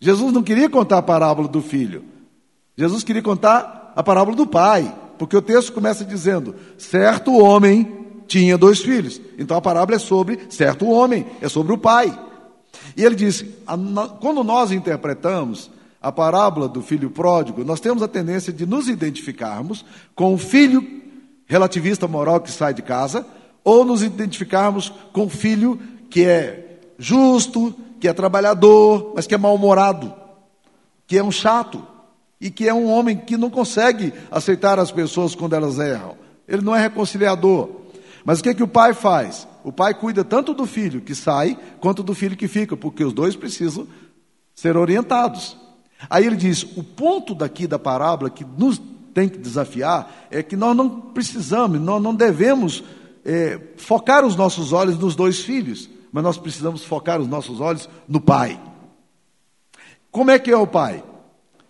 Jesus 0.00 0.32
não 0.32 0.42
queria 0.42 0.70
contar 0.70 0.98
a 0.98 1.02
parábola 1.02 1.48
do 1.48 1.60
filho. 1.60 2.04
Jesus 2.80 3.04
queria 3.04 3.20
contar 3.20 3.92
a 3.94 4.02
parábola 4.02 4.34
do 4.34 4.46
pai, 4.46 4.90
porque 5.18 5.36
o 5.36 5.42
texto 5.42 5.70
começa 5.70 6.02
dizendo: 6.02 6.54
certo 6.78 7.36
homem 7.36 8.22
tinha 8.26 8.56
dois 8.56 8.80
filhos. 8.80 9.20
Então 9.38 9.54
a 9.54 9.60
parábola 9.60 9.96
é 9.96 9.98
sobre 9.98 10.38
certo 10.48 10.88
homem, 10.88 11.26
é 11.42 11.48
sobre 11.50 11.74
o 11.74 11.78
pai. 11.78 12.18
E 12.96 13.04
ele 13.04 13.14
diz: 13.14 13.44
quando 14.18 14.42
nós 14.42 14.72
interpretamos 14.72 15.70
a 16.00 16.10
parábola 16.10 16.66
do 16.66 16.80
filho 16.80 17.10
pródigo, 17.10 17.62
nós 17.64 17.80
temos 17.80 18.02
a 18.02 18.08
tendência 18.08 18.50
de 18.50 18.64
nos 18.64 18.88
identificarmos 18.88 19.84
com 20.14 20.32
o 20.32 20.38
filho 20.38 21.02
relativista 21.44 22.08
moral 22.08 22.40
que 22.40 22.50
sai 22.50 22.72
de 22.72 22.80
casa, 22.80 23.26
ou 23.62 23.84
nos 23.84 24.02
identificarmos 24.02 24.90
com 25.12 25.26
o 25.26 25.28
filho 25.28 25.78
que 26.08 26.24
é 26.24 26.80
justo, 26.98 27.74
que 28.00 28.08
é 28.08 28.14
trabalhador, 28.14 29.12
mas 29.14 29.26
que 29.26 29.34
é 29.34 29.38
mal-humorado, 29.38 30.14
que 31.06 31.18
é 31.18 31.22
um 31.22 31.30
chato 31.30 31.89
e 32.40 32.50
que 32.50 32.68
é 32.68 32.72
um 32.72 32.88
homem 32.88 33.16
que 33.16 33.36
não 33.36 33.50
consegue 33.50 34.12
aceitar 34.30 34.78
as 34.78 34.90
pessoas 34.90 35.34
quando 35.34 35.54
elas 35.54 35.78
erram. 35.78 36.16
Ele 36.48 36.62
não 36.62 36.74
é 36.74 36.80
reconciliador. 36.80 37.68
Mas 38.24 38.40
o 38.40 38.42
que, 38.42 38.54
que 38.54 38.62
o 38.62 38.68
pai 38.68 38.94
faz? 38.94 39.46
O 39.62 39.70
pai 39.70 39.92
cuida 39.92 40.24
tanto 40.24 40.54
do 40.54 40.66
filho 40.66 41.00
que 41.00 41.14
sai, 41.14 41.58
quanto 41.80 42.02
do 42.02 42.14
filho 42.14 42.36
que 42.36 42.48
fica, 42.48 42.76
porque 42.76 43.04
os 43.04 43.12
dois 43.12 43.36
precisam 43.36 43.86
ser 44.54 44.76
orientados. 44.76 45.56
Aí 46.08 46.26
ele 46.26 46.36
diz: 46.36 46.62
o 46.76 46.82
ponto 46.82 47.34
daqui 47.34 47.66
da 47.66 47.78
parábola 47.78 48.30
que 48.30 48.44
nos 48.44 48.80
tem 49.12 49.28
que 49.28 49.38
desafiar 49.38 50.28
é 50.30 50.42
que 50.42 50.56
nós 50.56 50.74
não 50.76 50.88
precisamos, 50.88 51.80
nós 51.80 52.02
não 52.02 52.14
devemos 52.14 52.82
é, 53.24 53.60
focar 53.76 54.24
os 54.24 54.36
nossos 54.36 54.72
olhos 54.72 54.98
nos 54.98 55.14
dois 55.14 55.40
filhos, 55.40 55.90
mas 56.12 56.22
nós 56.22 56.38
precisamos 56.38 56.84
focar 56.84 57.20
os 57.20 57.28
nossos 57.28 57.60
olhos 57.60 57.88
no 58.08 58.20
pai. 58.20 58.58
Como 60.10 60.30
é 60.30 60.38
que 60.38 60.50
é 60.50 60.56
o 60.56 60.66
pai? 60.66 61.04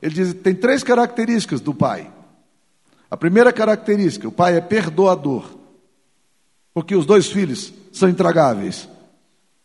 Ele 0.02 0.14
diz: 0.14 0.35
tem 0.35 0.54
três 0.54 0.83
características 0.83 1.61
do 1.61 1.75
pai. 1.75 2.11
A 3.11 3.16
primeira 3.16 3.52
característica, 3.52 4.28
o 4.28 4.33
pai 4.33 4.57
é 4.57 4.61
perdoador. 4.61 5.59
Porque 6.73 6.95
os 6.95 7.04
dois 7.04 7.26
filhos 7.26 7.73
são 7.92 8.09
intragáveis. 8.09 8.88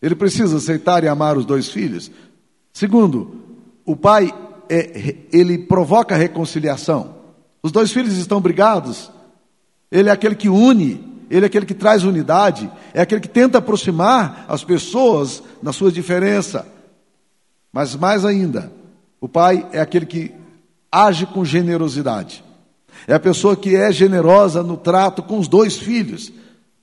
Ele 0.01 0.15
precisa 0.15 0.57
aceitar 0.57 1.03
e 1.03 1.07
amar 1.07 1.37
os 1.37 1.45
dois 1.45 1.69
filhos. 1.69 2.11
Segundo, 2.73 3.35
o 3.85 3.95
pai 3.95 4.33
é, 4.67 5.15
ele 5.31 5.59
provoca 5.59 6.15
reconciliação. 6.15 7.15
Os 7.61 7.71
dois 7.71 7.91
filhos 7.91 8.17
estão 8.17 8.41
brigados. 8.41 9.11
Ele 9.91 10.09
é 10.09 10.11
aquele 10.11 10.35
que 10.35 10.49
une, 10.49 11.23
ele 11.29 11.45
é 11.45 11.47
aquele 11.47 11.65
que 11.65 11.73
traz 11.73 12.03
unidade, 12.03 12.69
é 12.93 13.01
aquele 13.01 13.21
que 13.21 13.29
tenta 13.29 13.59
aproximar 13.59 14.45
as 14.47 14.63
pessoas 14.63 15.41
na 15.61 15.71
sua 15.71 15.91
diferença. 15.91 16.67
Mas 17.71 17.95
mais 17.95 18.25
ainda, 18.25 18.71
o 19.25 19.27
pai 19.27 19.67
é 19.71 19.81
aquele 19.81 20.05
que 20.05 20.31
age 20.91 21.25
com 21.25 21.43
generosidade. 21.43 22.43
É 23.07 23.13
a 23.13 23.19
pessoa 23.19 23.55
que 23.55 23.75
é 23.75 23.91
generosa 23.91 24.63
no 24.63 24.77
trato 24.77 25.21
com 25.21 25.37
os 25.39 25.47
dois 25.47 25.77
filhos 25.77 26.31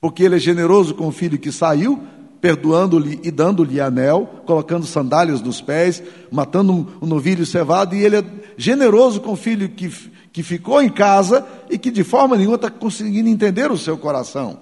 porque 0.03 0.21
ele 0.21 0.35
é 0.35 0.39
generoso 0.39 0.93
com 0.93 1.07
o 1.07 1.11
filho 1.13 1.39
que 1.39 1.49
saiu, 1.49 1.97
perdoando-lhe 2.41 3.21
e 3.23 3.31
dando-lhe 3.31 3.79
anel, 3.79 4.41
colocando 4.45 4.85
sandálias 4.85 5.41
nos 5.41 5.61
pés, 5.61 6.03
matando 6.29 6.73
um, 6.73 6.85
um, 7.01 7.05
novilho 7.05 7.45
cevado, 7.45 7.95
e 7.95 8.03
ele 8.03 8.17
é 8.17 8.23
generoso 8.57 9.21
com 9.21 9.31
o 9.31 9.37
filho 9.37 9.69
que, 9.69 9.89
que 10.33 10.43
ficou 10.43 10.81
em 10.81 10.89
casa 10.89 11.47
e 11.69 11.77
que 11.77 11.89
de 11.89 12.03
forma 12.03 12.35
nenhuma 12.35 12.57
está 12.57 12.69
conseguindo 12.69 13.29
entender 13.29 13.71
o 13.71 13.77
seu 13.77 13.97
coração. 13.97 14.59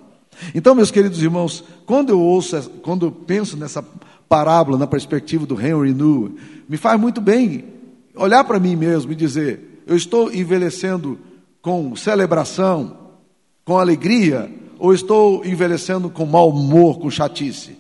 Então, 0.54 0.76
meus 0.76 0.92
queridos 0.92 1.24
irmãos, 1.24 1.64
quando 1.88 2.12
eu 2.12 2.20
ouço, 2.20 2.70
quando 2.84 3.08
eu 3.08 3.12
penso 3.12 3.58
nessa 3.58 3.84
parábola 4.32 4.78
na 4.78 4.88
perspectiva 4.88 5.46
do 5.46 5.60
Henry 5.60 5.94
New, 5.94 6.38
me 6.70 6.78
faz 6.78 6.98
muito 6.98 7.20
bem 7.20 7.66
olhar 8.16 8.46
para 8.46 8.62
mim 8.62 8.78
mesmo 8.78 9.12
e 9.12 9.16
dizer: 9.16 9.84
eu 9.86 9.94
estou 9.94 10.34
envelhecendo 10.34 11.20
com 11.62 11.94
celebração, 11.98 12.96
com 13.66 13.78
alegria, 13.78 14.50
ou 14.80 14.94
estou 14.94 15.46
envelhecendo 15.46 16.10
com 16.10 16.26
mau 16.26 16.50
humor, 16.50 16.98
com 16.98 17.12
chatice? 17.12 17.78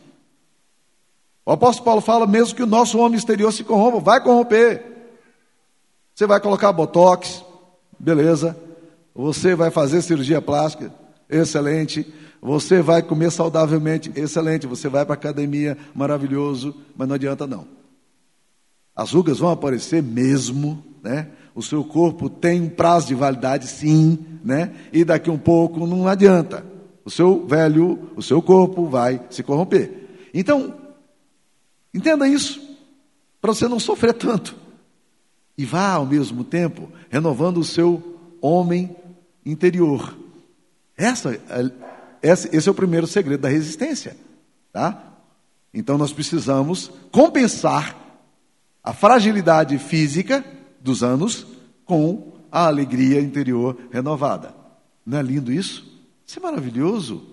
O 1.46 1.53
apóstolo 1.53 1.86
Paulo 1.86 2.01
fala 2.01 2.27
mesmo 2.27 2.53
que 2.53 2.63
o 2.63 2.67
nosso 2.67 3.00
homem 3.00 3.17
exterior 3.17 3.53
se 3.53 3.63
corrompa, 3.63 4.01
vai 4.01 4.22
corromper. 4.22 4.86
Você 6.13 6.27
vai 6.27 6.41
colocar 6.41 6.74
botox, 6.74 7.46
beleza. 7.98 8.58
Você 9.15 9.55
vai 9.55 9.72
fazer 9.72 10.01
cirurgia 10.01 10.41
plástica, 10.41 10.93
excelente. 11.32 12.06
Você 12.42 12.82
vai 12.82 13.02
comer 13.02 13.32
saudavelmente, 13.32 14.12
excelente. 14.16 14.68
Você 14.68 14.90
vai 14.90 15.06
para 15.06 15.14
a 15.14 15.18
academia, 15.18 15.78
maravilhoso, 15.96 16.76
mas 16.96 17.08
não 17.08 17.16
adianta 17.16 17.48
não. 17.48 17.66
As 18.96 19.12
rugas 19.12 19.40
vão 19.40 19.50
aparecer 19.50 20.04
mesmo, 20.04 20.84
né? 21.02 21.30
O 21.54 21.62
seu 21.62 21.84
corpo 21.84 22.30
tem 22.30 22.62
um 22.62 22.70
prazo 22.70 23.08
de 23.08 23.16
validade, 23.16 23.68
sim, 23.68 24.18
né? 24.44 24.74
E 24.92 25.04
daqui 25.04 25.30
um 25.30 25.38
pouco 25.38 25.86
não 25.86 26.08
adianta. 26.08 26.66
O 27.04 27.10
seu 27.10 27.46
velho, 27.46 28.12
o 28.16 28.22
seu 28.22 28.42
corpo 28.42 28.88
vai 28.88 29.22
se 29.30 29.44
corromper. 29.44 30.08
Então, 30.34 30.74
entenda 31.94 32.28
isso, 32.28 32.62
para 33.42 33.54
você 33.54 33.68
não 33.68 33.80
sofrer 33.80 34.14
tanto. 34.14 34.56
E 35.58 35.66
vá 35.66 35.94
ao 35.94 36.06
mesmo 36.06 36.44
tempo 36.44 36.90
renovando 37.10 37.58
o 37.58 37.64
seu 37.64 38.20
homem 38.42 38.96
interior. 39.46 40.21
Essa, 41.01 41.39
esse 42.22 42.70
é 42.70 42.72
o 42.72 42.75
primeiro 42.75 43.08
segredo 43.08 43.41
da 43.41 43.50
resistência, 43.50 44.15
tá? 44.72 45.03
Então 45.74 45.98
nós 45.98 46.13
precisamos 46.13 46.91
compensar 47.12 47.96
a 48.84 48.93
fragilidade 48.93 49.77
física 49.79 50.46
dos 50.79 51.01
anos 51.01 51.48
com 51.86 52.34
a 52.51 52.67
alegria 52.67 53.20
interior 53.20 53.77
renovada. 53.91 54.53
Não 55.03 55.17
é 55.17 55.22
lindo 55.24 55.51
isso? 55.51 55.91
Isso 56.25 56.38
é 56.38 56.41
maravilhoso. 56.41 57.24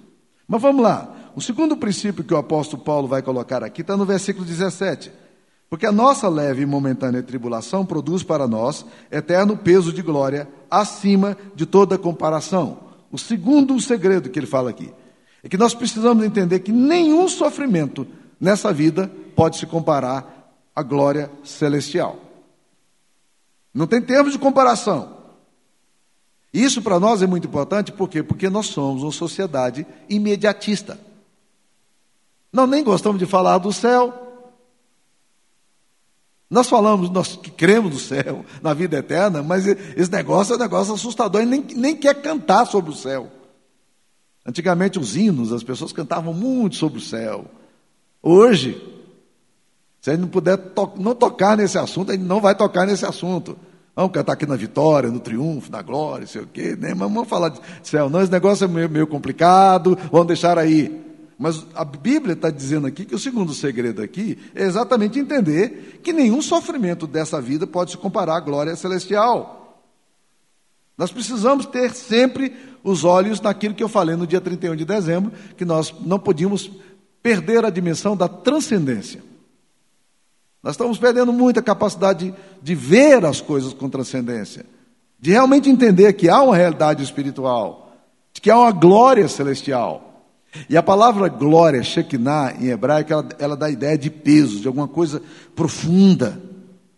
Mas 0.47 0.63
vamos 0.63 0.83
lá. 0.83 1.31
O 1.37 1.41
segundo 1.41 1.77
princípio 1.77 2.25
que 2.25 2.33
o 2.33 2.39
apóstolo 2.39 2.83
Paulo 2.83 3.07
vai 3.07 3.21
colocar 3.21 3.63
aqui 3.63 3.83
está 3.83 3.97
no 3.97 4.07
versículo 4.07 4.47
17. 4.47 5.13
Porque 5.69 5.85
a 5.85 5.93
nossa 5.93 6.29
leve 6.29 6.63
e 6.63 6.67
momentânea 6.67 7.23
tribulação 7.23 7.85
produz 7.85 8.23
para 8.23 8.49
nós 8.49 8.87
eterno 9.11 9.57
peso 9.57 9.93
de 9.93 10.01
glória 10.01 10.49
acima 10.71 11.37
de 11.55 11.67
toda 11.67 11.99
comparação. 11.99 12.88
O 13.11 13.19
segundo 13.19 13.79
segredo 13.81 14.29
que 14.29 14.39
ele 14.39 14.47
fala 14.47 14.71
aqui 14.71 14.93
é 15.43 15.49
que 15.49 15.57
nós 15.57 15.75
precisamos 15.75 16.25
entender 16.25 16.61
que 16.61 16.73
nenhum 16.73 17.29
sofrimento 17.29 18.07
nessa 18.41 18.73
vida 18.73 19.11
pode 19.35 19.57
se 19.57 19.67
comparar 19.67 20.53
à 20.75 20.83
glória 20.83 21.31
celestial. 21.45 22.19
Não 23.73 23.87
tem 23.87 24.03
termos 24.03 24.33
de 24.33 24.39
comparação. 24.39 25.17
Isso 26.53 26.83
para 26.83 26.99
nós 26.99 27.23
é 27.23 27.27
muito 27.27 27.47
importante, 27.47 27.93
por 27.93 28.09
quê? 28.09 28.23
Porque 28.23 28.49
nós 28.49 28.67
somos 28.67 29.03
uma 29.03 29.13
sociedade 29.13 29.87
imediatista. 30.09 30.99
Nós 32.53 32.69
nem 32.69 32.83
gostamos 32.83 33.19
de 33.19 33.27
falar 33.27 33.59
do 33.59 33.73
céu. 33.73 34.28
Nós 36.51 36.69
falamos, 36.69 37.11
nós 37.11 37.37
que 37.37 37.51
cremos 37.51 37.93
no 37.93 37.99
céu, 37.99 38.45
na 38.63 38.73
vida 38.73 38.99
eterna, 38.99 39.43
mas 39.43 39.67
esse 39.67 40.11
negócio 40.11 40.55
é 40.55 40.57
um 40.57 40.61
negócio 40.61 40.95
assustador, 40.95 41.43
e 41.43 41.47
nem, 41.47 41.65
nem 41.77 41.95
quer 41.95 42.23
cantar 42.23 42.67
sobre 42.67 42.91
o 42.91 42.95
céu. 42.95 43.29
Antigamente, 44.47 44.99
os 44.99 45.15
hinos, 45.15 45.53
as 45.53 45.63
pessoas 45.63 45.93
cantavam 45.93 46.33
muito 46.33 46.77
sobre 46.77 46.99
o 46.99 47.03
céu. 47.03 47.45
Hoje, 48.23 48.83
se 50.01 50.11
gente 50.11 50.21
não 50.21 50.29
puder 50.29 50.57
to 50.57 50.93
não 50.97 51.15
tocar 51.15 51.57
nesse 51.57 51.77
assunto, 51.77 52.13
gente 52.13 52.25
não 52.25 52.41
vai 52.41 52.55
tocar 52.55 52.87
nesse 52.87 53.05
assunto. 53.05 53.59
Vamos 53.95 54.13
cantar 54.13 54.35
aqui 54.35 54.47
na 54.47 54.57
vitória, 54.57 55.11
no 55.11 55.21
triunfo, 55.21 55.71
na 55.71 55.83
glória, 55.83 56.27
sei 56.27 56.43
o 56.43 56.47
quê, 56.47 56.77
né? 56.79 56.95
mas 56.95 57.13
vamos 57.13 57.29
falar 57.29 57.49
de 57.49 57.61
céu. 57.83 58.09
Não, 58.09 58.23
esse 58.23 58.31
negócio 58.31 58.65
é 58.65 58.69
meio, 58.69 58.89
meio 58.89 59.07
complicado, 59.07 59.99
vamos 60.11 60.29
deixar 60.29 60.57
aí. 60.57 61.08
Mas 61.39 61.65
a 61.75 61.85
Bíblia 61.85 62.33
está 62.33 62.51
dizendo 62.51 62.89
aqui 62.89 63.05
que 63.05 63.15
o 63.15 63.19
segundo 63.19 63.55
segredo 63.55 64.03
aqui 64.03 64.37
é 64.55 64.65
exatamente 64.65 65.21
entender 65.21 66.01
que 66.03 66.13
nenhum 66.13 66.43
sofrimento 66.43 67.07
dessa 67.07 67.41
vida 67.41 67.65
pode 67.65 67.93
se 67.93 67.97
comparar 67.97 68.37
à 68.37 68.41
glória 68.41 68.75
celestial. 68.75 69.85
Nós 70.97 71.13
precisamos 71.13 71.65
ter 71.65 71.93
sempre 71.93 72.53
os 72.83 73.05
olhos 73.05 73.41
naquilo 73.41 73.75
que 73.75 73.83
eu 73.83 73.89
falei 73.89 74.17
no 74.17 74.27
dia 74.27 74.41
31 74.41 74.75
de 74.75 74.85
dezembro, 74.85 75.31
que 75.57 75.65
nós 75.65 75.95
não 76.01 76.19
podíamos 76.19 76.69
perder 77.23 77.65
a 77.65 77.71
dimensão 77.71 78.17
da 78.17 78.27
transcendência. 78.27 79.23
Nós 80.61 80.75
estamos 80.75 80.99
perdendo 80.99 81.33
muita 81.33 81.63
capacidade 81.63 82.35
de, 82.61 82.75
ver 82.75 83.25
as 83.25 83.41
coisas 83.41 83.73
com 83.73 83.89
transcendência, 83.89 84.67
de 85.21 85.31
realmente 85.31 85.71
entender 85.71 86.13
que 86.15 86.29
há 86.29 86.43
uma 86.43 86.57
realidade 86.57 87.03
espiritual, 87.03 87.93
de 88.33 88.41
que 88.41 88.51
há 88.51 88.59
uma 88.59 88.73
glória 88.73 89.29
celestial. 89.29 90.08
E 90.69 90.77
a 90.77 90.83
palavra 90.83 91.29
glória, 91.29 91.83
Shekinah, 91.83 92.55
em 92.59 92.69
hebraico, 92.69 93.13
ela, 93.13 93.29
ela 93.39 93.57
dá 93.57 93.67
a 93.67 93.71
ideia 93.71 93.99
de 93.99 94.11
peso, 94.11 94.61
de 94.61 94.67
alguma 94.67 94.89
coisa 94.89 95.23
profunda, 95.55 96.41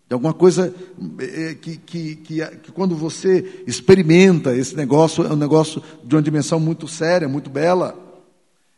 de 0.08 0.14
alguma 0.14 0.32
coisa 0.32 0.74
eh, 1.18 1.56
que, 1.60 1.76
que, 1.76 2.16
que, 2.16 2.46
que, 2.46 2.72
quando 2.72 2.96
você 2.96 3.62
experimenta 3.66 4.54
esse 4.54 4.76
negócio, 4.76 5.24
é 5.24 5.32
um 5.32 5.36
negócio 5.36 5.82
de 6.04 6.14
uma 6.14 6.22
dimensão 6.22 6.58
muito 6.58 6.88
séria, 6.88 7.28
muito 7.28 7.50
bela. 7.50 7.96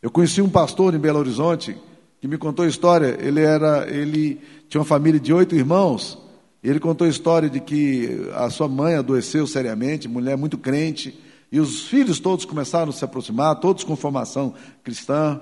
Eu 0.01 0.11
conheci 0.11 0.41
um 0.41 0.49
pastor 0.49 0.93
em 0.93 0.99
Belo 0.99 1.19
Horizonte 1.19 1.75
que 2.19 2.27
me 2.27 2.37
contou 2.37 2.65
a 2.65 2.67
história. 2.67 3.17
Ele 3.19 3.41
era, 3.41 3.87
ele 3.89 4.39
tinha 4.69 4.79
uma 4.79 4.85
família 4.85 5.19
de 5.19 5.33
oito 5.33 5.55
irmãos. 5.55 6.17
E 6.63 6.69
ele 6.69 6.79
contou 6.79 7.05
a 7.05 7.09
história 7.09 7.49
de 7.49 7.59
que 7.59 8.29
a 8.33 8.49
sua 8.49 8.67
mãe 8.67 8.95
adoeceu 8.95 9.45
seriamente, 9.45 10.07
mulher 10.07 10.37
muito 10.37 10.57
crente, 10.57 11.19
e 11.53 11.59
os 11.59 11.81
filhos 11.81 12.19
todos 12.19 12.45
começaram 12.45 12.89
a 12.89 12.91
se 12.91 13.05
aproximar, 13.05 13.59
todos 13.59 13.83
com 13.83 13.95
formação 13.95 14.55
cristã. 14.83 15.39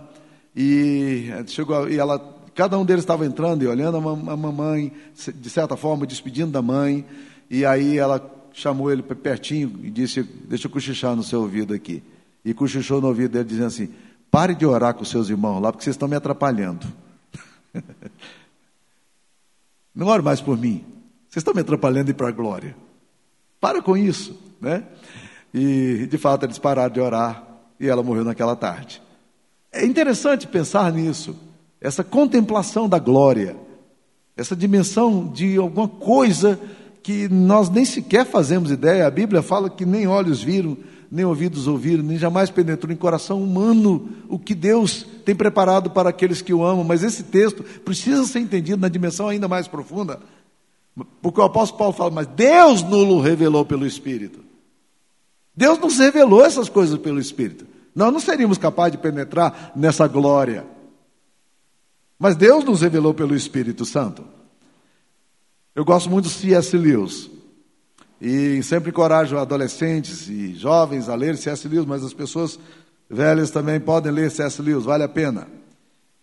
E 0.53 1.29
chegou 1.47 1.87
e 1.89 1.97
ela, 1.97 2.19
cada 2.53 2.77
um 2.77 2.83
deles 2.83 3.03
estava 3.03 3.25
entrando 3.25 3.63
e 3.63 3.67
olhando 3.67 3.95
a 3.97 4.35
mamãe, 4.35 4.91
de 5.33 5.49
certa 5.49 5.77
forma 5.77 6.05
despedindo 6.05 6.51
da 6.51 6.61
mãe. 6.61 7.05
E 7.49 7.65
aí 7.65 7.97
ela 7.97 8.29
chamou 8.51 8.91
ele 8.91 9.01
pertinho 9.01 9.79
e 9.81 9.89
disse: 9.89 10.21
"Deixa 10.21 10.67
eu 10.67 10.71
cochichar 10.71 11.15
no 11.15 11.23
seu 11.23 11.39
ouvido 11.39 11.73
aqui". 11.73 12.03
E 12.43 12.53
cochichou 12.53 12.99
no 12.99 13.07
ouvido 13.07 13.31
dele 13.31 13.45
dizendo 13.45 13.67
assim: 13.67 13.89
Pare 14.29 14.53
de 14.53 14.65
orar 14.65 14.93
com 14.93 15.05
seus 15.05 15.29
irmãos 15.29 15.61
lá, 15.61 15.71
porque 15.71 15.85
vocês 15.85 15.95
estão 15.95 16.09
me 16.09 16.17
atrapalhando. 16.17 16.85
Não 19.95 20.07
ore 20.07 20.21
mais 20.21 20.41
por 20.41 20.57
mim. 20.57 20.83
Vocês 21.29 21.37
estão 21.37 21.53
me 21.53 21.61
atrapalhando 21.61 22.11
e 22.11 22.13
para 22.13 22.27
a 22.27 22.31
glória. 22.31 22.75
Para 23.61 23.81
com 23.81 23.95
isso, 23.95 24.37
né? 24.59 24.83
E 25.53 26.07
de 26.07 26.17
fato 26.17 26.45
eles 26.45 26.57
pararam 26.57 26.93
de 26.93 26.99
orar 26.99 27.45
e 27.79 27.87
ela 27.87 28.03
morreu 28.03 28.23
naquela 28.23 28.55
tarde. 28.55 29.01
É 29.71 29.85
interessante 29.85 30.47
pensar 30.47 30.91
nisso, 30.91 31.35
essa 31.79 32.03
contemplação 32.03 32.87
da 32.87 32.99
glória, 32.99 33.55
essa 34.35 34.55
dimensão 34.55 35.27
de 35.27 35.57
alguma 35.57 35.87
coisa 35.87 36.59
que 37.01 37.27
nós 37.27 37.69
nem 37.69 37.85
sequer 37.85 38.25
fazemos 38.25 38.69
ideia. 38.69 39.07
A 39.07 39.11
Bíblia 39.11 39.41
fala 39.41 39.69
que 39.69 39.85
nem 39.85 40.07
olhos 40.07 40.43
viram, 40.43 40.77
nem 41.09 41.25
ouvidos 41.25 41.67
ouviram, 41.67 42.03
nem 42.03 42.17
jamais 42.17 42.49
penetrou 42.49 42.93
em 42.93 42.97
coração 42.97 43.41
humano 43.41 44.09
o 44.29 44.37
que 44.37 44.53
Deus 44.53 45.05
tem 45.25 45.35
preparado 45.35 45.89
para 45.89 46.09
aqueles 46.09 46.41
que 46.41 46.53
o 46.53 46.63
amam. 46.63 46.83
Mas 46.83 47.03
esse 47.03 47.23
texto 47.23 47.63
precisa 47.63 48.25
ser 48.25 48.39
entendido 48.39 48.81
na 48.81 48.89
dimensão 48.89 49.27
ainda 49.27 49.47
mais 49.47 49.67
profunda. 49.67 50.19
Porque 51.21 51.39
o 51.39 51.43
apóstolo 51.43 51.79
Paulo 51.79 51.93
fala, 51.93 52.11
mas 52.11 52.27
Deus 52.27 52.83
nulo 52.83 53.21
revelou 53.21 53.65
pelo 53.65 53.85
Espírito. 53.85 54.50
Deus 55.61 55.77
nos 55.77 55.99
revelou 55.99 56.43
essas 56.43 56.67
coisas 56.67 56.97
pelo 56.97 57.19
Espírito. 57.19 57.67
Nós 57.93 58.11
não 58.11 58.19
seríamos 58.19 58.57
capazes 58.57 58.93
de 58.93 58.97
penetrar 58.97 59.71
nessa 59.75 60.07
glória. 60.07 60.65
Mas 62.17 62.35
Deus 62.35 62.65
nos 62.65 62.81
revelou 62.81 63.13
pelo 63.13 63.35
Espírito 63.35 63.85
Santo. 63.85 64.25
Eu 65.75 65.85
gosto 65.85 66.09
muito 66.09 66.23
do 66.23 66.31
C.S. 66.31 66.75
Lewis. 66.75 67.29
E 68.19 68.63
sempre 68.63 68.89
encorajo 68.89 69.37
adolescentes 69.37 70.27
e 70.27 70.55
jovens 70.55 71.07
a 71.07 71.13
ler 71.13 71.37
C.S. 71.37 71.67
Lewis, 71.67 71.85
mas 71.85 72.03
as 72.03 72.11
pessoas 72.11 72.57
velhas 73.07 73.51
também 73.51 73.79
podem 73.79 74.11
ler 74.11 74.31
C.S. 74.31 74.59
Lewis, 74.63 74.85
vale 74.85 75.03
a 75.03 75.09
pena. 75.09 75.47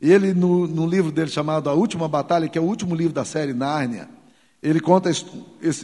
E 0.01 0.11
ele, 0.11 0.35
no, 0.35 0.67
no, 0.67 0.85
livro 0.85 1.13
dele 1.13 1.31
chamado 1.31 1.71
A 1.71 1.75
Última 1.75 2.09
Batalha, 2.09 2.49
que 2.49 2.59
é 2.59 2.61
o 2.61 2.65
último 2.65 2.93
livro 2.93 3.13
da 3.13 3.25
série 3.25 3.55
Nárnia, 3.55 4.09
ele 4.61 4.81
conta, 4.81 5.09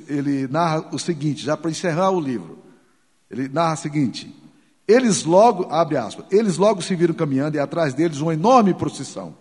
ele 0.08 0.48
narra 0.48 0.88
o 0.92 0.98
seguinte, 0.98 1.44
já 1.44 1.56
para 1.56 1.70
encerrar 1.70 2.10
o 2.10 2.20
livro. 2.20 2.63
Ele 3.30 3.48
narra 3.48 3.74
o 3.74 3.78
seguinte: 3.78 4.34
eles 4.86 5.24
logo, 5.24 5.66
abre 5.70 5.96
aspas, 5.96 6.26
eles 6.30 6.56
logo 6.56 6.82
se 6.82 6.94
viram 6.94 7.14
caminhando 7.14 7.56
e 7.56 7.58
atrás 7.60 7.94
deles 7.94 8.20
uma 8.20 8.34
enorme 8.34 8.74
procissão, 8.74 9.34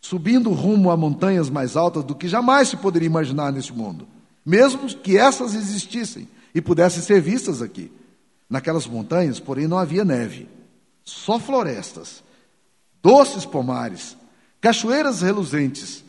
subindo 0.00 0.50
rumo 0.50 0.90
a 0.90 0.96
montanhas 0.96 1.50
mais 1.50 1.76
altas 1.76 2.04
do 2.04 2.14
que 2.14 2.28
jamais 2.28 2.68
se 2.68 2.76
poderia 2.76 3.06
imaginar 3.06 3.52
neste 3.52 3.72
mundo 3.72 4.06
mesmo 4.44 4.88
que 4.96 5.16
essas 5.16 5.54
existissem 5.54 6.28
e 6.54 6.60
pudessem 6.60 7.02
ser 7.02 7.20
vistas 7.20 7.62
aqui. 7.62 7.90
Naquelas 8.48 8.86
montanhas, 8.86 9.38
porém, 9.38 9.68
não 9.68 9.78
havia 9.78 10.04
neve, 10.04 10.48
só 11.04 11.38
florestas, 11.38 12.22
doces 13.02 13.44
pomares, 13.44 14.16
cachoeiras 14.60 15.22
reluzentes, 15.22 16.04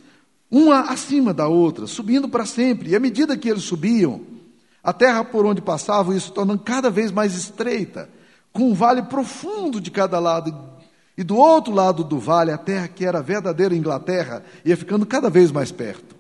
uma 0.50 0.92
acima 0.92 1.34
da 1.34 1.48
outra, 1.48 1.86
subindo 1.86 2.28
para 2.28 2.46
sempre. 2.46 2.90
E 2.90 2.96
à 2.96 3.00
medida 3.00 3.38
que 3.38 3.48
eles 3.48 3.64
subiam, 3.64 4.22
A 4.84 4.92
terra 4.92 5.24
por 5.24 5.46
onde 5.46 5.62
passavam 5.62 6.14
ia 6.14 6.20
se 6.20 6.32
tornando 6.32 6.62
cada 6.64 6.90
vez 6.90 7.12
mais 7.12 7.36
estreita, 7.36 8.10
com 8.52 8.72
um 8.72 8.74
vale 8.74 9.04
profundo 9.04 9.80
de 9.80 9.92
cada 9.92 10.20
lado. 10.20 10.54
E 11.18 11.24
do 11.24 11.38
outro 11.38 11.74
lado 11.74 12.04
do 12.04 12.18
vale, 12.20 12.52
a 12.52 12.58
terra 12.58 12.88
que 12.88 13.06
era 13.06 13.20
a 13.20 13.22
verdadeira 13.22 13.76
Inglaterra 13.76 14.44
ia 14.66 14.76
ficando 14.76 15.06
cada 15.06 15.30
vez 15.30 15.52
mais 15.52 15.72
perto. 15.72 16.16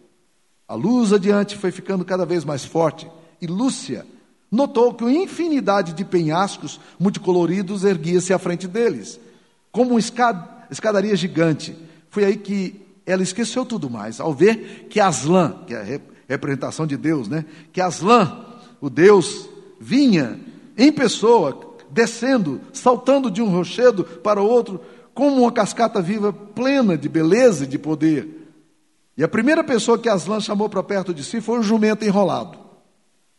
A 0.68 0.76
luz 0.76 1.12
adiante 1.12 1.58
foi 1.58 1.72
ficando 1.72 2.06
cada 2.06 2.26
vez 2.26 2.46
mais 2.46 2.64
forte, 2.64 3.10
e 3.42 3.48
Lúcia 3.48 4.06
notou 4.52 4.94
que 4.94 5.04
uma 5.04 5.12
infinidade 5.12 5.94
de 5.94 6.06
penhascos 6.06 6.80
multicoloridos 7.00 7.84
erguia-se 7.84 8.34
à 8.34 8.38
frente 8.40 8.68
deles, 8.68 9.20
como 9.72 9.92
uma 9.92 10.00
escadaria 10.70 11.16
gigante. 11.16 11.76
Foi 12.10 12.26
aí 12.26 12.38
que 12.38 12.86
ela 13.06 13.24
esqueceu 13.24 13.66
tudo 13.66 13.90
mais, 13.90 14.20
ao 14.20 14.34
ver 14.34 14.88
que 14.90 15.00
Aslan, 15.00 15.64
que 15.66 15.74
é 15.74 15.82
a 15.82 16.02
representação 16.28 16.86
de 16.86 16.96
Deus, 16.96 17.28
né? 17.28 17.46
Que 17.74 17.82
Aslan, 17.82 18.46
o 18.82 18.90
Deus, 18.90 19.48
vinha 19.80 20.40
em 20.76 20.92
pessoa, 20.92 21.78
descendo, 21.92 22.60
saltando 22.74 23.30
de 23.30 23.42
um 23.42 23.50
rochedo 23.50 24.04
para 24.04 24.42
outro, 24.42 24.82
como 25.14 25.44
uma 25.44 25.52
cascata 25.52 26.02
viva 26.02 26.34
plena 26.34 26.98
de 26.98 27.08
beleza 27.08 27.66
e 27.66 27.68
de 27.68 27.78
poder. 27.78 28.42
E 29.16 29.24
a 29.24 29.28
primeira 29.28 29.64
pessoa 29.64 30.00
que 30.00 30.10
Aslan 30.10 30.40
chamou 30.40 30.68
para 30.68 30.82
perto 30.82 31.14
de 31.14 31.24
si 31.24 31.40
foi 31.40 31.60
o 31.60 31.64
jumento 31.64 32.04
enrolado. 32.04 32.58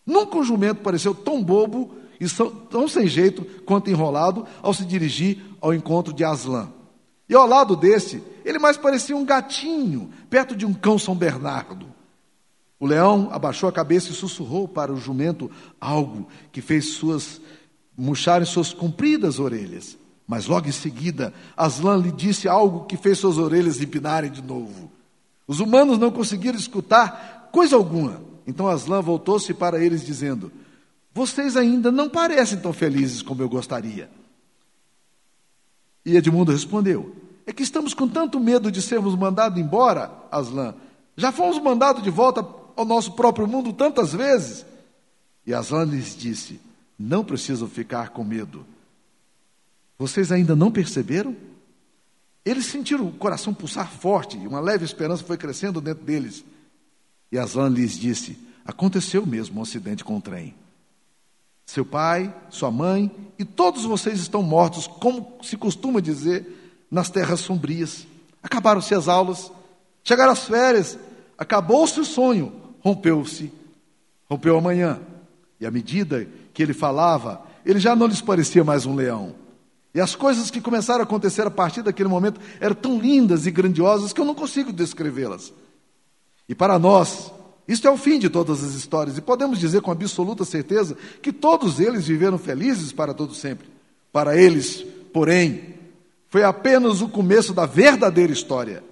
Nunca 0.07 0.39
um 0.39 0.45
jumento 0.45 0.83
pareceu 0.83 1.15
tão 1.15 1.43
bobo 1.43 1.95
e 2.21 2.27
tão 2.71 2.87
sem 2.87 3.07
jeito 3.07 3.45
quanto 3.65 3.91
enrolado 3.91 4.47
ao 4.63 4.73
se 4.73 4.85
dirigir 4.85 5.43
ao 5.61 5.75
encontro 5.75 6.13
de 6.13 6.25
Aslan. 6.25 6.69
E 7.29 7.35
ao 7.35 7.47
lado 7.47 7.75
desse, 7.75 8.23
ele 8.45 8.59
mais 8.59 8.77
parecia 8.77 9.17
um 9.17 9.25
gatinho, 9.25 10.11
perto 10.29 10.55
de 10.55 10.67
um 10.67 10.75
cão 10.75 10.99
São 10.99 11.17
Bernardo. 11.17 11.92
O 12.83 12.87
leão 12.89 13.29
abaixou 13.31 13.69
a 13.69 13.73
cabeça 13.73 14.11
e 14.11 14.13
sussurrou 14.13 14.67
para 14.67 14.93
o 14.93 14.97
jumento 14.97 15.49
algo 15.81 16.27
que 16.51 16.61
fez 16.61 16.95
suas 16.95 17.41
murcharem 17.97 18.45
suas 18.45 18.73
compridas 18.73 19.39
orelhas. 19.39 19.97
Mas 20.27 20.49
logo 20.49 20.67
em 20.67 20.73
seguida, 20.73 21.33
Aslan 21.57 21.99
lhe 21.99 22.11
disse 22.11 22.49
algo 22.49 22.85
que 22.87 22.97
fez 22.97 23.19
suas 23.19 23.39
orelhas 23.39 23.81
empinarem 23.81 24.33
de 24.33 24.43
novo. 24.43 24.91
Os 25.47 25.61
humanos 25.61 25.97
não 25.97 26.11
conseguiram 26.11 26.59
escutar 26.59 27.51
coisa 27.53 27.77
alguma. 27.77 28.21
Então 28.49 28.67
Aslan 28.67 29.01
voltou-se 29.01 29.55
para 29.55 29.81
eles, 29.81 30.05
dizendo: 30.05 30.51
Vocês 31.15 31.57
ainda 31.57 31.93
não 31.93 32.09
parecem 32.09 32.59
tão 32.59 32.73
felizes 32.73 33.23
como 33.23 33.43
eu 33.43 33.49
gostaria. 33.49 34.11
E 36.05 36.17
Edmundo 36.17 36.51
respondeu: 36.51 37.15
É 37.47 37.53
que 37.53 37.63
estamos 37.63 37.95
com 37.95 38.09
tanto 38.09 38.41
medo 38.41 38.73
de 38.73 38.83
sermos 38.83 39.15
mandados 39.15 39.61
embora, 39.61 40.11
Aslan. 40.33 40.75
Já 41.17 41.31
fomos 41.31 41.61
mandados 41.61 42.03
de 42.03 42.11
volta 42.11 42.43
ao 42.77 42.85
nosso 42.85 43.13
próprio 43.13 43.47
mundo 43.47 43.73
tantas 43.73 44.13
vezes. 44.13 44.65
E 45.47 45.53
Aslan 45.53 45.85
lhes 45.85 46.17
disse: 46.17 46.61
Não 46.99 47.25
precisam 47.25 47.69
ficar 47.69 48.11
com 48.11 48.25
medo. 48.25 48.65
Vocês 49.99 50.33
ainda 50.33 50.57
não 50.57 50.71
perceberam? 50.71 51.37
Eles 52.45 52.67
sentiram 52.67 53.07
o 53.07 53.13
coração 53.13 53.55
pulsar 53.55 53.91
forte 53.91 54.37
e 54.37 54.47
uma 54.47 54.61
leve 54.61 54.85
esperança 54.85 55.23
foi 55.23 55.37
crescendo 55.37 55.81
dentro 55.81 56.05
deles. 56.05 56.45
E 57.31 57.39
Aslan 57.39 57.69
lhes 57.69 57.99
disse: 57.99 58.37
Aconteceu 58.65 59.25
mesmo 59.25 59.61
um 59.61 59.63
acidente 59.63 60.05
com 60.05 60.17
o 60.17 60.21
trem. 60.21 60.55
Seu 61.65 61.85
pai, 61.85 62.35
sua 62.51 62.71
mãe 62.71 63.11
e 63.39 63.45
todos 63.45 63.85
vocês 63.85 64.21
estão 64.21 64.43
mortos, 64.43 64.87
como 64.87 65.39
se 65.43 65.57
costuma 65.57 66.01
dizer, 66.01 66.85
nas 66.91 67.09
terras 67.09 67.41
sombrias. 67.41 68.07
Acabaram-se 68.43 68.95
as 68.95 69.09
aulas, 69.09 69.51
chegaram 70.03 70.33
as 70.33 70.45
férias, 70.45 70.99
acabou-se 71.37 71.99
o 72.01 72.05
sonho, 72.05 72.53
rompeu-se, 72.81 73.53
rompeu 74.29 74.57
amanhã. 74.57 75.01
E 75.61 75.67
à 75.67 75.71
medida 75.71 76.27
que 76.53 76.63
ele 76.63 76.75
falava, 76.75 77.43
ele 77.65 77.79
já 77.79 77.95
não 77.95 78.07
lhes 78.07 78.21
parecia 78.21 78.65
mais 78.65 78.87
um 78.87 78.95
leão. 78.95 79.35
E 79.95 80.01
as 80.01 80.15
coisas 80.15 80.51
que 80.51 80.61
começaram 80.61 81.01
a 81.01 81.05
acontecer 81.05 81.47
a 81.47 81.51
partir 81.51 81.83
daquele 81.83 82.09
momento 82.09 82.41
eram 82.61 82.75
tão 82.75 82.99
lindas 82.99 83.47
e 83.47 83.51
grandiosas 83.51 84.13
que 84.13 84.21
eu 84.21 84.25
não 84.25 84.35
consigo 84.35 84.73
descrevê-las. 84.73 85.53
E 86.49 86.55
para 86.55 86.79
nós, 86.79 87.31
isto 87.69 87.87
é 87.87 87.91
o 87.91 87.97
fim 87.97 88.19
de 88.19 88.29
todas 88.29 88.65
as 88.65 88.75
histórias, 88.75 89.17
e 89.17 89.21
podemos 89.21 89.59
dizer 89.59 89.81
com 89.83 89.91
absoluta 89.91 90.45
certeza 90.45 90.97
que 91.21 91.33
todos 91.33 91.79
eles 91.79 92.07
viveram 92.07 92.39
felizes 92.39 92.93
para 92.93 93.15
todo 93.15 93.35
sempre. 93.35 93.69
Para 94.11 94.37
eles, 94.37 94.85
porém, 95.13 95.75
foi 96.29 96.43
apenas 96.43 97.01
o 97.03 97.09
começo 97.09 97.53
da 97.53 97.67
verdadeira 97.67 98.33
história. 98.33 98.83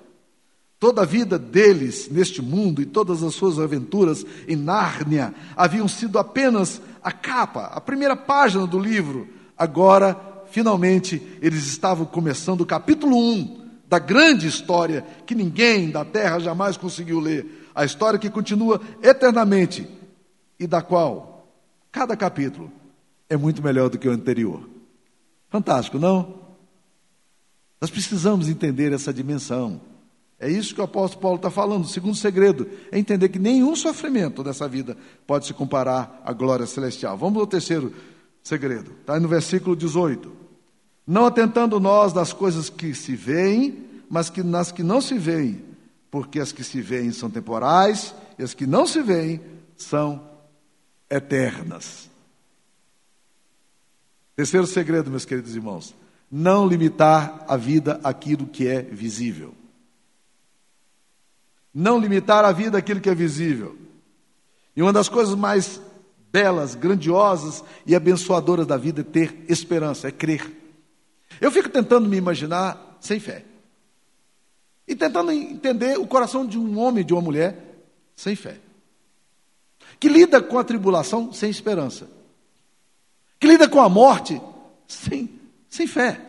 Toda 0.80 1.02
a 1.02 1.04
vida 1.04 1.38
deles 1.38 2.08
neste 2.10 2.40
mundo 2.40 2.80
e 2.80 2.86
todas 2.86 3.22
as 3.22 3.34
suas 3.34 3.58
aventuras 3.58 4.24
em 4.48 4.56
Nárnia 4.56 5.34
haviam 5.54 5.86
sido 5.86 6.18
apenas 6.18 6.80
a 7.02 7.12
capa, 7.12 7.66
a 7.66 7.80
primeira 7.82 8.16
página 8.16 8.66
do 8.66 8.78
livro. 8.78 9.28
Agora, 9.58 10.18
finalmente, 10.50 11.20
eles 11.42 11.66
estavam 11.66 12.06
começando 12.06 12.62
o 12.62 12.66
capítulo 12.66 13.14
1 13.14 13.60
da 13.86 13.98
grande 13.98 14.46
história 14.46 15.04
que 15.26 15.34
ninguém 15.34 15.90
da 15.90 16.02
terra 16.02 16.38
jamais 16.38 16.78
conseguiu 16.78 17.20
ler, 17.20 17.68
a 17.74 17.84
história 17.84 18.18
que 18.18 18.30
continua 18.30 18.80
eternamente 19.02 19.86
e 20.58 20.66
da 20.66 20.80
qual 20.80 21.46
cada 21.92 22.16
capítulo 22.16 22.72
é 23.28 23.36
muito 23.36 23.62
melhor 23.62 23.90
do 23.90 23.98
que 23.98 24.08
o 24.08 24.12
anterior. 24.12 24.66
Fantástico, 25.50 25.98
não? 25.98 26.40
Nós 27.78 27.90
precisamos 27.90 28.48
entender 28.48 28.94
essa 28.94 29.12
dimensão. 29.12 29.89
É 30.40 30.50
isso 30.50 30.74
que 30.74 30.80
o 30.80 30.84
apóstolo 30.84 31.20
Paulo 31.20 31.36
está 31.36 31.50
falando. 31.50 31.84
O 31.84 31.88
segundo 31.88 32.16
segredo 32.16 32.66
é 32.90 32.98
entender 32.98 33.28
que 33.28 33.38
nenhum 33.38 33.76
sofrimento 33.76 34.42
dessa 34.42 34.66
vida 34.66 34.96
pode 35.26 35.46
se 35.46 35.52
comparar 35.52 36.22
à 36.24 36.32
glória 36.32 36.66
celestial. 36.66 37.16
Vamos 37.16 37.38
ao 37.38 37.46
terceiro 37.46 37.92
segredo. 38.42 38.90
Está 39.00 39.20
no 39.20 39.28
versículo 39.28 39.76
18 39.76 40.40
não 41.10 41.26
atentando 41.26 41.80
nós 41.80 42.12
das 42.12 42.32
coisas 42.32 42.70
que 42.70 42.94
se 42.94 43.16
veem, 43.16 43.84
mas 44.08 44.30
que 44.30 44.44
nas 44.44 44.70
que 44.70 44.84
não 44.84 45.00
se 45.00 45.18
veem, 45.18 45.60
porque 46.08 46.38
as 46.38 46.52
que 46.52 46.62
se 46.62 46.80
veem 46.80 47.10
são 47.10 47.28
temporais 47.28 48.14
e 48.38 48.44
as 48.44 48.54
que 48.54 48.64
não 48.64 48.86
se 48.86 49.02
veem 49.02 49.40
são 49.76 50.24
eternas. 51.10 52.08
Terceiro 54.36 54.68
segredo, 54.68 55.10
meus 55.10 55.24
queridos 55.24 55.56
irmãos: 55.56 55.96
não 56.30 56.64
limitar 56.64 57.44
a 57.48 57.56
vida 57.56 58.00
àquilo 58.04 58.46
que 58.46 58.68
é 58.68 58.80
visível. 58.80 59.52
Não 61.72 61.98
limitar 61.98 62.44
a 62.44 62.52
vida 62.52 62.78
àquilo 62.78 63.00
que 63.00 63.08
é 63.08 63.14
visível. 63.14 63.76
E 64.74 64.82
uma 64.82 64.92
das 64.92 65.08
coisas 65.08 65.34
mais 65.34 65.80
belas, 66.32 66.74
grandiosas 66.74 67.64
e 67.86 67.94
abençoadoras 67.94 68.66
da 68.66 68.76
vida 68.76 69.00
é 69.00 69.04
ter 69.04 69.44
esperança, 69.48 70.08
é 70.08 70.10
crer. 70.10 70.50
Eu 71.40 71.50
fico 71.50 71.68
tentando 71.68 72.08
me 72.08 72.16
imaginar 72.16 72.98
sem 73.00 73.18
fé. 73.18 73.44
E 74.86 74.94
tentando 74.94 75.30
entender 75.30 75.98
o 75.98 76.06
coração 76.06 76.46
de 76.46 76.58
um 76.58 76.78
homem 76.78 77.04
de 77.04 77.12
uma 77.12 77.22
mulher 77.22 77.84
sem 78.16 78.34
fé. 78.34 78.58
Que 79.98 80.08
lida 80.08 80.42
com 80.42 80.58
a 80.58 80.64
tribulação 80.64 81.32
sem 81.32 81.50
esperança. 81.50 82.08
Que 83.38 83.46
lida 83.46 83.68
com 83.68 83.80
a 83.80 83.88
morte 83.88 84.40
sem, 84.86 85.30
sem 85.68 85.86
fé. 85.86 86.20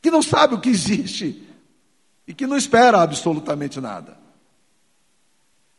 Que 0.00 0.10
não 0.10 0.22
sabe 0.22 0.54
o 0.54 0.60
que 0.60 0.70
existe 0.70 1.46
e 2.30 2.32
que 2.32 2.46
não 2.46 2.56
espera 2.56 3.02
absolutamente 3.02 3.80
nada. 3.80 4.16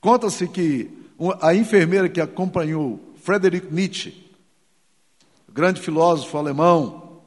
Conta-se 0.02 0.50
que 0.50 0.92
a 1.40 1.56
enfermeira 1.56 2.10
que 2.10 2.20
acompanhou 2.20 3.00
Friedrich 3.24 3.74
Nietzsche, 3.74 4.30
grande 5.48 5.80
filósofo 5.80 6.38
alemão, 6.38 7.22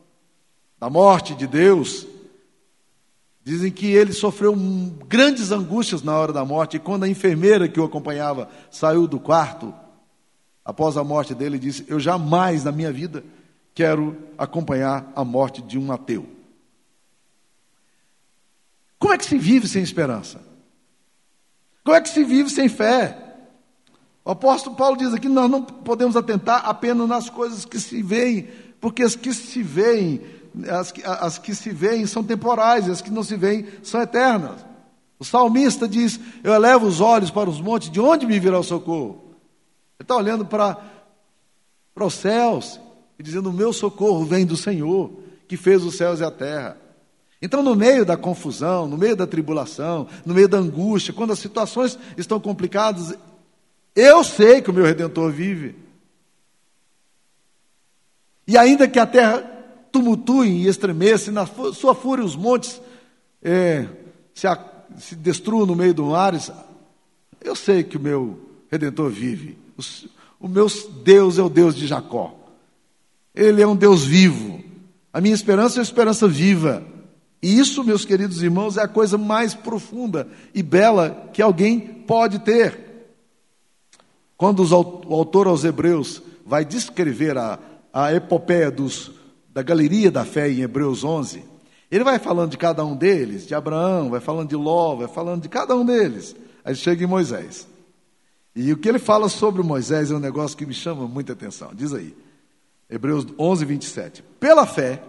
da 0.78 0.90
morte 0.90 1.34
de 1.34 1.46
Deus, 1.46 2.06
dizem 3.42 3.72
que 3.72 3.86
ele 3.86 4.12
sofreu 4.12 4.54
grandes 5.08 5.50
angústias 5.50 6.02
na 6.02 6.18
hora 6.18 6.30
da 6.30 6.44
morte, 6.44 6.76
e 6.76 6.80
quando 6.80 7.04
a 7.04 7.08
enfermeira 7.08 7.66
que 7.66 7.80
o 7.80 7.84
acompanhava 7.84 8.50
saiu 8.70 9.06
do 9.06 9.18
quarto, 9.18 9.72
após 10.62 10.98
a 10.98 11.04
morte 11.04 11.34
dele, 11.34 11.58
disse: 11.58 11.86
Eu 11.88 11.98
jamais 11.98 12.64
na 12.64 12.72
minha 12.72 12.92
vida 12.92 13.24
quero 13.74 14.18
acompanhar 14.36 15.10
a 15.16 15.24
morte 15.24 15.62
de 15.62 15.78
um 15.78 15.90
ateu. 15.90 16.33
Como 19.14 19.16
é 19.16 19.18
que 19.18 19.26
se 19.26 19.38
vive 19.38 19.68
sem 19.68 19.80
esperança? 19.80 20.40
Como 21.84 21.96
é 21.96 22.00
que 22.00 22.08
se 22.08 22.24
vive 22.24 22.50
sem 22.50 22.68
fé? 22.68 23.16
O 24.24 24.32
apóstolo 24.32 24.74
Paulo 24.74 24.96
diz 24.96 25.14
aqui: 25.14 25.28
nós 25.28 25.48
não 25.48 25.62
podemos 25.62 26.16
atentar 26.16 26.68
apenas 26.68 27.08
nas 27.08 27.30
coisas 27.30 27.64
que 27.64 27.78
se 27.78 28.02
veem, 28.02 28.48
porque 28.80 29.04
as 29.04 29.14
que 29.14 29.32
se 29.32 29.62
veem 29.62 30.20
as 30.68 30.90
que, 30.90 31.00
as 31.04 31.38
que 31.38 31.54
se 31.54 31.70
veem 31.70 32.06
são 32.06 32.24
temporais, 32.24 32.90
as 32.90 33.00
que 33.00 33.10
não 33.10 33.22
se 33.22 33.36
veem 33.36 33.68
são 33.84 34.02
eternas. 34.02 34.66
O 35.16 35.24
salmista 35.24 35.86
diz: 35.86 36.18
Eu 36.42 36.52
elevo 36.52 36.84
os 36.84 37.00
olhos 37.00 37.30
para 37.30 37.48
os 37.48 37.60
montes, 37.60 37.90
de 37.90 38.00
onde 38.00 38.26
me 38.26 38.40
virá 38.40 38.58
o 38.58 38.64
socorro? 38.64 39.36
Ele 39.96 40.02
está 40.04 40.16
olhando 40.16 40.44
para, 40.44 40.76
para 41.94 42.04
os 42.04 42.14
céus 42.14 42.80
e 43.16 43.22
dizendo: 43.22 43.48
O 43.50 43.52
meu 43.52 43.72
socorro 43.72 44.24
vem 44.24 44.44
do 44.44 44.56
Senhor, 44.56 45.12
que 45.46 45.56
fez 45.56 45.84
os 45.84 45.96
céus 45.96 46.18
e 46.18 46.24
a 46.24 46.32
terra. 46.32 46.82
Então, 47.44 47.62
no 47.62 47.76
meio 47.76 48.06
da 48.06 48.16
confusão, 48.16 48.88
no 48.88 48.96
meio 48.96 49.14
da 49.14 49.26
tribulação, 49.26 50.08
no 50.24 50.32
meio 50.32 50.48
da 50.48 50.56
angústia, 50.56 51.12
quando 51.12 51.34
as 51.34 51.38
situações 51.38 51.98
estão 52.16 52.40
complicadas, 52.40 53.14
Eu 53.94 54.24
sei 54.24 54.62
que 54.62 54.70
o 54.70 54.72
meu 54.72 54.84
redentor 54.86 55.30
vive. 55.30 55.76
E 58.48 58.56
ainda 58.56 58.88
que 58.88 58.98
a 58.98 59.06
terra 59.06 59.42
tumultue 59.92 60.48
e 60.48 60.68
estremeça, 60.68 61.30
e 61.30 61.34
na 61.34 61.46
sua 61.46 61.94
fúria 61.94 62.24
os 62.24 62.34
montes 62.34 62.80
é, 63.42 63.86
se, 64.32 64.48
se 64.98 65.14
destruam 65.14 65.66
no 65.66 65.76
meio 65.76 65.92
do 65.92 66.06
mar, 66.06 66.32
eu 67.42 67.54
sei 67.54 67.84
que 67.84 67.98
o 67.98 68.00
meu 68.00 68.40
redentor 68.70 69.10
vive. 69.10 69.58
O, 69.76 70.46
o 70.46 70.48
meu 70.48 70.66
Deus 71.04 71.38
é 71.38 71.42
o 71.42 71.50
Deus 71.50 71.76
de 71.76 71.86
Jacó. 71.86 72.34
Ele 73.34 73.60
é 73.60 73.66
um 73.66 73.76
Deus 73.76 74.02
vivo. 74.02 74.64
A 75.12 75.20
minha 75.20 75.34
esperança 75.34 75.76
é 75.76 75.80
uma 75.80 75.84
esperança 75.84 76.26
viva. 76.26 76.94
E 77.44 77.58
isso, 77.58 77.84
meus 77.84 78.06
queridos 78.06 78.42
irmãos, 78.42 78.78
é 78.78 78.80
a 78.80 78.88
coisa 78.88 79.18
mais 79.18 79.52
profunda 79.52 80.26
e 80.54 80.62
bela 80.62 81.28
que 81.30 81.42
alguém 81.42 81.78
pode 81.78 82.38
ter. 82.38 83.12
Quando 84.34 84.60
os, 84.62 84.72
o 84.72 85.12
autor 85.12 85.46
aos 85.46 85.62
Hebreus 85.62 86.22
vai 86.46 86.64
descrever 86.64 87.36
a, 87.36 87.58
a 87.92 88.14
epopeia 88.14 88.70
dos, 88.70 89.10
da 89.52 89.60
galeria 89.60 90.10
da 90.10 90.24
fé 90.24 90.50
em 90.50 90.62
Hebreus 90.62 91.04
11, 91.04 91.44
ele 91.90 92.02
vai 92.02 92.18
falando 92.18 92.52
de 92.52 92.56
cada 92.56 92.82
um 92.82 92.96
deles, 92.96 93.46
de 93.46 93.54
Abraão, 93.54 94.08
vai 94.08 94.20
falando 94.20 94.48
de 94.48 94.56
Ló, 94.56 94.96
vai 94.96 95.08
falando 95.08 95.42
de 95.42 95.50
cada 95.50 95.76
um 95.76 95.84
deles. 95.84 96.34
Aí 96.64 96.74
chega 96.74 97.04
em 97.04 97.06
Moisés. 97.06 97.68
E 98.56 98.72
o 98.72 98.78
que 98.78 98.88
ele 98.88 98.98
fala 98.98 99.28
sobre 99.28 99.62
Moisés 99.62 100.10
é 100.10 100.14
um 100.14 100.18
negócio 100.18 100.56
que 100.56 100.64
me 100.64 100.72
chama 100.72 101.06
muita 101.06 101.34
atenção. 101.34 101.72
Diz 101.74 101.92
aí, 101.92 102.16
Hebreus 102.88 103.26
11, 103.38 103.66
27. 103.66 104.24
Pela 104.40 104.64
fé, 104.64 105.02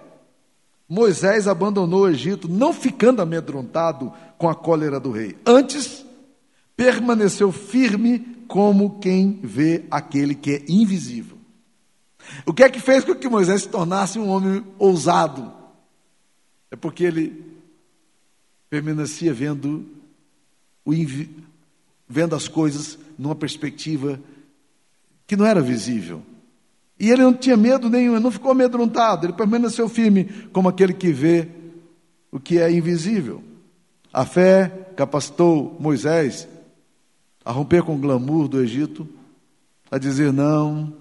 Moisés 0.88 1.48
abandonou 1.48 2.02
o 2.02 2.10
Egito, 2.10 2.48
não 2.48 2.72
ficando 2.72 3.22
amedrontado 3.22 4.14
com 4.38 4.48
a 4.48 4.56
cólera 4.56 5.00
do 5.00 5.12
rei. 5.12 5.36
Antes, 5.46 6.06
permaneceu 6.76 7.52
firme 7.52 8.20
como 8.48 9.00
quem 9.00 9.40
vê 9.44 9.86
aquele 9.90 10.36
que 10.36 10.52
é 10.52 10.66
invisível. 10.68 11.38
O 12.46 12.54
que 12.54 12.64
é 12.64 12.70
que 12.70 12.80
fez 12.80 13.04
com 13.04 13.16
que 13.16 13.30
Moisés 13.30 13.64
se 13.64 13.70
tornasse 13.70 14.20
um 14.20 14.30
homem 14.30 14.64
ousado? 14.78 15.52
É 16.70 16.76
porque 16.76 17.04
ele 17.04 17.44
permanecia 18.70 19.34
vendo, 19.34 19.86
o, 20.84 20.92
vendo 22.08 22.36
as 22.36 22.48
coisas 22.48 22.98
numa 23.18 23.36
perspectiva 23.36 24.20
que 25.26 25.36
não 25.36 25.46
era 25.46 25.62
visível. 25.62 26.24
E 27.00 27.10
ele 27.10 27.24
não 27.24 27.34
tinha 27.34 27.58
medo 27.58 27.90
nenhum, 27.90 28.14
ele 28.14 28.24
não 28.24 28.32
ficou 28.32 28.52
amedrontado, 28.52 29.26
ele 29.26 29.34
permaneceu 29.34 29.90
firme 29.90 30.26
como 30.54 30.70
aquele 30.70 30.94
que 30.94 31.12
vê 31.12 31.48
o 32.32 32.40
que 32.40 32.58
é 32.58 32.72
invisível. 32.72 33.44
A 34.14 34.26
fé 34.26 34.70
capacitou 34.96 35.76
Moisés 35.80 36.48
a 37.44 37.52
romper 37.52 37.84
com 37.84 37.96
o 37.96 38.00
glamour 38.00 38.48
do 38.48 38.62
Egito, 38.62 39.08
a 39.92 39.98
dizer: 39.98 40.32
não, 40.32 40.94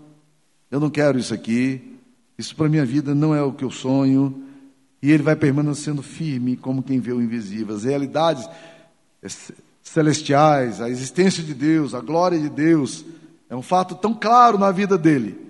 eu 0.68 0.80
não 0.80 0.90
quero 0.90 1.16
isso 1.18 1.32
aqui, 1.32 1.96
isso 2.36 2.56
para 2.56 2.68
minha 2.68 2.84
vida 2.84 3.14
não 3.14 3.32
é 3.32 3.42
o 3.42 3.52
que 3.52 3.64
eu 3.64 3.70
sonho. 3.70 4.42
E 5.00 5.12
ele 5.12 5.22
vai 5.22 5.36
permanecendo 5.36 6.02
firme 6.02 6.56
como 6.56 6.82
quem 6.82 6.98
vê 6.98 7.12
o 7.12 7.20
invisível. 7.20 7.76
As 7.76 7.84
realidades 7.84 8.48
celestiais, 9.82 10.80
a 10.80 10.88
existência 10.88 11.42
de 11.42 11.52
Deus, 11.52 11.94
a 11.94 12.00
glória 12.00 12.38
de 12.38 12.48
Deus, 12.48 13.04
é 13.50 13.54
um 13.54 13.60
fato 13.60 13.94
tão 13.94 14.14
claro 14.14 14.58
na 14.58 14.72
vida 14.72 14.96
dele 14.96 15.43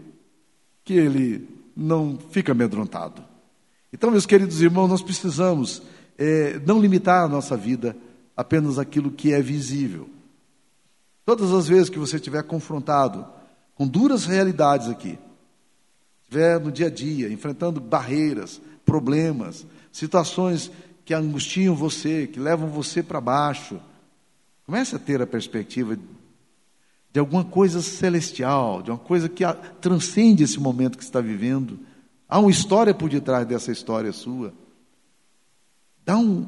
que 0.84 0.94
ele 0.94 1.48
não 1.76 2.18
fica 2.30 2.52
amedrontado. 2.52 3.24
Então, 3.92 4.10
meus 4.10 4.26
queridos 4.26 4.60
irmãos, 4.60 4.88
nós 4.88 5.02
precisamos 5.02 5.82
é, 6.18 6.60
não 6.66 6.80
limitar 6.80 7.24
a 7.24 7.28
nossa 7.28 7.56
vida 7.56 7.96
apenas 8.36 8.78
aquilo 8.78 9.10
que 9.10 9.32
é 9.32 9.40
visível. 9.40 10.08
Todas 11.24 11.52
as 11.52 11.66
vezes 11.68 11.88
que 11.88 11.98
você 11.98 12.16
estiver 12.16 12.42
confrontado 12.42 13.26
com 13.74 13.86
duras 13.86 14.24
realidades 14.26 14.88
aqui. 14.88 15.18
Estiver 16.22 16.60
no 16.60 16.70
dia 16.70 16.86
a 16.86 16.90
dia, 16.90 17.32
enfrentando 17.32 17.80
barreiras, 17.80 18.60
problemas, 18.84 19.66
situações 19.92 20.70
que 21.04 21.14
angustiam 21.14 21.74
você, 21.74 22.26
que 22.26 22.40
levam 22.40 22.68
você 22.68 23.02
para 23.02 23.20
baixo. 23.20 23.80
Comece 24.66 24.96
a 24.96 24.98
ter 24.98 25.20
a 25.20 25.26
perspectiva 25.26 25.96
de 27.14 27.20
alguma 27.20 27.44
coisa 27.44 27.80
celestial, 27.80 28.82
de 28.82 28.90
uma 28.90 28.98
coisa 28.98 29.28
que 29.28 29.44
transcende 29.80 30.42
esse 30.42 30.58
momento 30.58 30.98
que 30.98 31.04
está 31.04 31.20
vivendo. 31.20 31.78
Há 32.28 32.40
uma 32.40 32.50
história 32.50 32.92
por 32.92 33.08
detrás 33.08 33.46
dessa 33.46 33.70
história 33.70 34.12
sua. 34.12 34.52
Dá 36.04 36.18
um, 36.18 36.44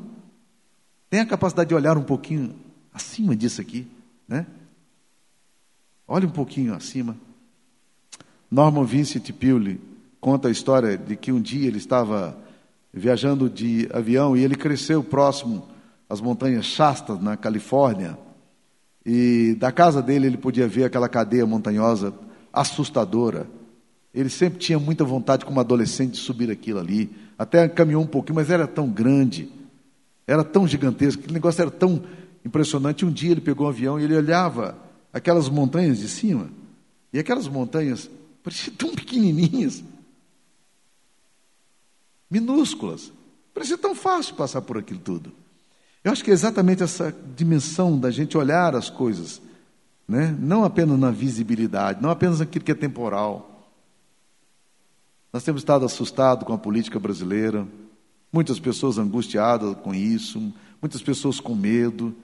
tem 1.09 1.21
a 1.21 1.27
capacidade 1.27 1.69
de 1.69 1.75
olhar 1.77 1.97
um 1.97 2.03
pouquinho 2.03 2.53
acima 2.93 3.37
disso 3.37 3.61
aqui, 3.61 3.87
né? 4.27 4.45
Olhe 6.09 6.27
um 6.27 6.31
pouquinho 6.31 6.75
acima. 6.75 7.17
Norman 8.51 8.85
Vincent 8.85 9.31
Peale 9.35 9.81
conta 10.21 10.49
a 10.49 10.51
história 10.51 10.99
de 10.99 11.15
que 11.15 11.31
um 11.31 11.41
dia 11.41 11.69
ele 11.69 11.79
estava 11.79 12.37
viajando 12.93 13.49
de 13.49 13.89
avião 13.93 14.37
e 14.37 14.43
ele 14.43 14.57
cresceu 14.57 15.05
próximo 15.05 15.69
às 16.11 16.21
montanhas 16.21 16.67
Shasta, 16.67 17.15
na 17.15 17.37
Califórnia. 17.37 18.19
E 19.09 19.55
da 19.55 19.71
casa 19.71 20.03
dele 20.03 20.27
ele 20.27 20.37
podia 20.37 20.67
ver 20.67 20.83
aquela 20.83 21.09
cadeia 21.09 21.47
montanhosa 21.47 22.13
assustadora. 22.53 23.49
Ele 24.13 24.29
sempre 24.29 24.59
tinha 24.59 24.81
muita 24.81 25.05
vontade, 25.05 25.45
como 25.45 25.61
adolescente, 25.61 26.15
de 26.15 26.19
subir 26.19 26.51
aquilo 26.51 26.81
ali. 26.81 27.15
Até 27.39 27.69
caminhou 27.69 28.03
um 28.03 28.07
pouquinho, 28.07 28.35
mas 28.35 28.51
era 28.51 28.67
tão 28.67 28.89
grande, 28.91 29.49
era 30.27 30.43
tão 30.43 30.67
gigantesco, 30.67 31.21
aquele 31.21 31.35
negócio 31.35 31.63
era 31.63 31.71
tão 31.71 32.03
impressionante. 32.45 33.05
Um 33.07 33.13
dia 33.13 33.31
ele 33.31 33.41
pegou 33.41 33.67
um 33.67 33.71
avião 33.71 34.01
e 34.01 34.03
ele 34.03 34.17
olhava 34.17 34.77
aquelas 35.13 35.49
montanhas 35.49 35.99
de 35.99 36.09
cima, 36.09 36.51
e 37.13 37.19
aquelas 37.19 37.47
montanhas 37.47 38.11
pareciam 38.43 38.75
tão 38.75 38.95
pequenininhas, 38.95 39.85
minúsculas, 42.29 43.13
parecia 43.55 43.79
tão 43.79 43.95
fácil 43.95 44.35
passar 44.35 44.63
por 44.63 44.79
aquilo 44.79 44.99
tudo. 44.99 45.33
Eu 46.07 46.13
acho 46.13 46.23
que 46.23 46.31
é 46.31 46.35
exatamente 46.35 46.85
essa 46.85 47.13
dimensão 47.35 47.99
da 47.99 48.13
gente 48.13 48.39
olhar 48.39 48.77
as 48.77 48.89
coisas, 48.89 49.43
né? 50.07 50.37
não 50.39 50.63
apenas 50.63 50.97
na 50.97 51.11
visibilidade, 51.11 52.01
não 52.01 52.11
apenas 52.11 52.41
aquilo 52.41 52.65
que 52.65 52.71
é 52.71 52.77
temporal. 52.77 53.69
Nós 55.33 55.43
temos 55.43 55.63
estado 55.63 55.85
assustados 55.85 56.47
com 56.47 56.53
a 56.53 56.59
política 56.59 57.01
brasileira, 57.01 57.67
muitas 58.33 58.61
pessoas 58.61 58.99
angustiadas 58.99 59.75
com 59.79 59.93
isso, 59.93 60.55
muitas 60.81 61.03
pessoas 61.03 61.41
com 61.41 61.57
medo. 61.57 62.15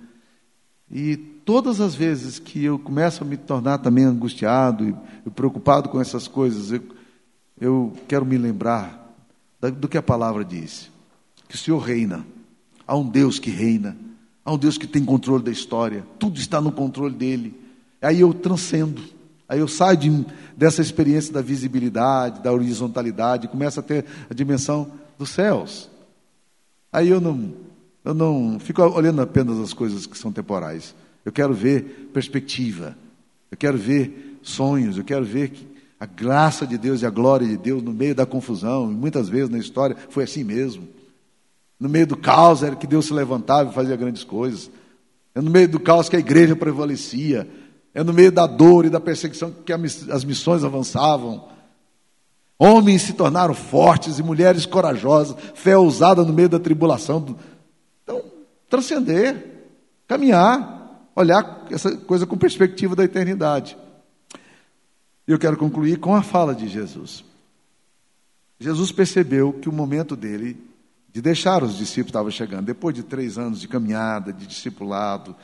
E 0.88 1.16
todas 1.16 1.80
as 1.80 1.92
vezes 1.92 2.38
que 2.38 2.62
eu 2.62 2.78
começo 2.78 3.24
a 3.24 3.26
me 3.26 3.36
tornar 3.36 3.78
também 3.78 4.04
angustiado 4.04 4.90
e, 4.90 4.94
e 5.26 5.30
preocupado 5.30 5.88
com 5.88 6.00
essas 6.00 6.28
coisas, 6.28 6.70
eu, 6.70 6.84
eu 7.60 7.92
quero 8.06 8.24
me 8.24 8.38
lembrar 8.38 9.12
do 9.60 9.88
que 9.88 9.98
a 9.98 10.02
palavra 10.02 10.44
diz: 10.44 10.88
que 11.48 11.56
o 11.56 11.58
Senhor 11.58 11.78
reina, 11.80 12.24
há 12.92 12.96
um 12.96 13.08
Deus 13.08 13.38
que 13.38 13.48
reina, 13.48 13.96
há 14.44 14.52
um 14.52 14.58
Deus 14.58 14.76
que 14.76 14.86
tem 14.86 15.02
controle 15.02 15.42
da 15.42 15.50
história, 15.50 16.04
tudo 16.18 16.38
está 16.38 16.60
no 16.60 16.70
controle 16.70 17.14
dele. 17.14 17.58
Aí 18.02 18.20
eu 18.20 18.34
transcendo, 18.34 19.00
aí 19.48 19.60
eu 19.60 19.66
saio 19.66 19.96
de, 19.96 20.26
dessa 20.54 20.82
experiência 20.82 21.32
da 21.32 21.40
visibilidade, 21.40 22.42
da 22.42 22.52
horizontalidade, 22.52 23.48
começo 23.48 23.80
a 23.80 23.82
ter 23.82 24.04
a 24.28 24.34
dimensão 24.34 24.92
dos 25.18 25.30
céus. 25.30 25.88
Aí 26.92 27.08
eu 27.08 27.18
não 27.18 27.54
eu 28.04 28.12
não 28.12 28.58
fico 28.60 28.82
olhando 28.82 29.22
apenas 29.22 29.58
as 29.58 29.72
coisas 29.72 30.04
que 30.04 30.18
são 30.18 30.30
temporais. 30.30 30.94
Eu 31.24 31.32
quero 31.32 31.54
ver 31.54 32.10
perspectiva. 32.12 32.94
Eu 33.50 33.56
quero 33.56 33.78
ver 33.78 34.38
sonhos. 34.42 34.98
Eu 34.98 35.04
quero 35.04 35.24
ver 35.24 35.50
que 35.50 35.66
a 36.00 36.04
graça 36.04 36.66
de 36.66 36.76
Deus 36.76 37.00
e 37.00 37.06
a 37.06 37.10
glória 37.10 37.46
de 37.46 37.56
Deus 37.56 37.80
no 37.80 37.92
meio 37.92 38.12
da 38.12 38.26
confusão. 38.26 38.90
E 38.90 38.94
muitas 38.94 39.28
vezes 39.28 39.48
na 39.48 39.58
história 39.58 39.96
foi 40.10 40.24
assim 40.24 40.42
mesmo. 40.42 40.88
No 41.82 41.88
meio 41.88 42.06
do 42.06 42.16
caos 42.16 42.62
era 42.62 42.76
que 42.76 42.86
Deus 42.86 43.06
se 43.06 43.12
levantava 43.12 43.68
e 43.68 43.74
fazia 43.74 43.96
grandes 43.96 44.22
coisas. 44.22 44.70
É 45.34 45.40
no 45.40 45.50
meio 45.50 45.68
do 45.68 45.80
caos 45.80 46.08
que 46.08 46.14
a 46.14 46.20
igreja 46.20 46.54
prevalecia. 46.54 47.50
É 47.92 48.04
no 48.04 48.12
meio 48.12 48.30
da 48.30 48.46
dor 48.46 48.84
e 48.84 48.88
da 48.88 49.00
perseguição 49.00 49.50
que 49.50 49.72
as 49.72 50.24
missões 50.24 50.62
avançavam. 50.62 51.48
Homens 52.56 53.02
se 53.02 53.14
tornaram 53.14 53.52
fortes 53.52 54.20
e 54.20 54.22
mulheres 54.22 54.64
corajosas, 54.64 55.34
fé 55.56 55.76
ousada 55.76 56.22
no 56.22 56.32
meio 56.32 56.48
da 56.48 56.60
tribulação 56.60 57.36
transcender, 58.70 59.64
caminhar, 60.06 61.10
olhar 61.16 61.66
essa 61.68 61.96
coisa 61.96 62.24
com 62.24 62.38
perspectiva 62.38 62.94
da 62.94 63.02
eternidade. 63.02 63.76
Eu 65.26 65.36
quero 65.36 65.56
concluir 65.56 65.98
com 65.98 66.14
a 66.14 66.22
fala 66.22 66.54
de 66.54 66.68
Jesus. 66.68 67.24
Jesus 68.60 68.92
percebeu 68.92 69.52
que 69.52 69.68
o 69.68 69.72
momento 69.72 70.14
dele 70.14 70.70
de 71.12 71.20
deixar 71.20 71.62
os 71.62 71.76
discípulos 71.76 72.08
estava 72.08 72.30
chegando. 72.30 72.64
Depois 72.64 72.94
de 72.94 73.02
três 73.02 73.36
anos 73.36 73.60
de 73.60 73.68
caminhada, 73.68 74.32
de 74.32 74.46
discipulado, 74.46 75.36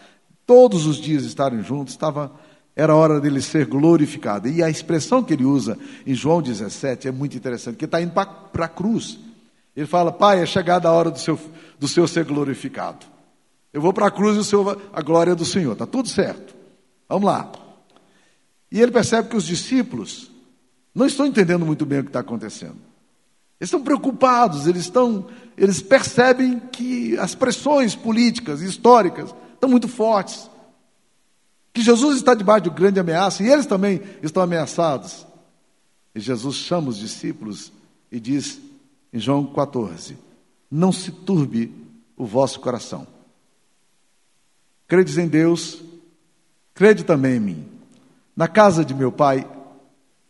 todos 0.46 0.86
os 0.86 0.96
dias 0.96 1.24
estarem 1.24 1.62
juntos, 1.62 1.92
estava, 1.92 2.32
era 2.74 2.94
hora 2.94 3.20
dele 3.20 3.42
ser 3.42 3.66
glorificado. 3.66 4.48
E 4.48 4.62
a 4.62 4.70
expressão 4.70 5.22
que 5.22 5.34
ele 5.34 5.44
usa 5.44 5.78
em 6.06 6.14
João 6.14 6.40
17 6.40 7.08
é 7.08 7.12
muito 7.12 7.36
interessante, 7.36 7.76
que 7.76 7.84
está 7.84 8.00
indo 8.00 8.12
para 8.12 8.64
a 8.64 8.68
cruz. 8.68 9.18
Ele 9.76 9.86
fala, 9.86 10.10
pai, 10.10 10.42
é 10.42 10.46
chegada 10.46 10.88
a 10.88 10.92
hora 10.92 11.10
do 11.10 11.18
seu, 11.18 11.38
do 11.78 11.86
seu 11.86 12.08
ser 12.08 12.24
glorificado. 12.24 13.04
Eu 13.70 13.82
vou 13.82 13.92
para 13.92 14.06
a 14.06 14.10
cruz 14.10 14.36
e 14.36 14.40
o 14.40 14.44
Senhor, 14.44 14.80
a 14.92 15.02
glória 15.02 15.34
do 15.34 15.44
Senhor. 15.44 15.72
Está 15.72 15.86
tudo 15.86 16.08
certo. 16.08 16.56
Vamos 17.06 17.26
lá. 17.26 17.52
E 18.72 18.80
ele 18.80 18.90
percebe 18.90 19.28
que 19.28 19.36
os 19.36 19.44
discípulos 19.44 20.30
não 20.94 21.06
estão 21.06 21.26
entendendo 21.26 21.64
muito 21.66 21.84
bem 21.84 22.00
o 22.00 22.02
que 22.02 22.08
está 22.08 22.20
acontecendo. 22.20 22.76
Eles 23.60 23.68
estão 23.68 23.82
preocupados, 23.82 24.66
eles 24.66 24.82
estão, 24.82 25.26
eles 25.56 25.82
percebem 25.82 26.60
que 26.60 27.18
as 27.18 27.34
pressões 27.34 27.96
políticas 27.96 28.62
e 28.62 28.66
históricas 28.66 29.34
estão 29.54 29.68
muito 29.68 29.88
fortes. 29.88 30.48
Que 31.72 31.82
Jesus 31.82 32.16
está 32.16 32.34
debaixo 32.34 32.64
de 32.64 32.70
grande 32.70 33.00
ameaça 33.00 33.42
e 33.42 33.48
eles 33.48 33.66
também 33.66 34.00
estão 34.22 34.42
ameaçados. 34.42 35.26
E 36.14 36.20
Jesus 36.20 36.56
chama 36.56 36.88
os 36.88 36.98
discípulos 36.98 37.72
e 38.10 38.20
diz 38.20 38.60
em 39.12 39.18
João 39.18 39.44
14: 39.46 40.16
Não 40.70 40.92
se 40.92 41.10
turbe 41.10 41.74
o 42.16 42.24
vosso 42.24 42.60
coração. 42.60 43.06
Credes 44.86 45.18
em 45.18 45.28
Deus, 45.28 45.82
crede 46.74 47.04
também 47.04 47.36
em 47.36 47.40
mim. 47.40 47.68
Na 48.36 48.46
casa 48.46 48.84
de 48.84 48.94
meu 48.94 49.10
pai 49.10 49.48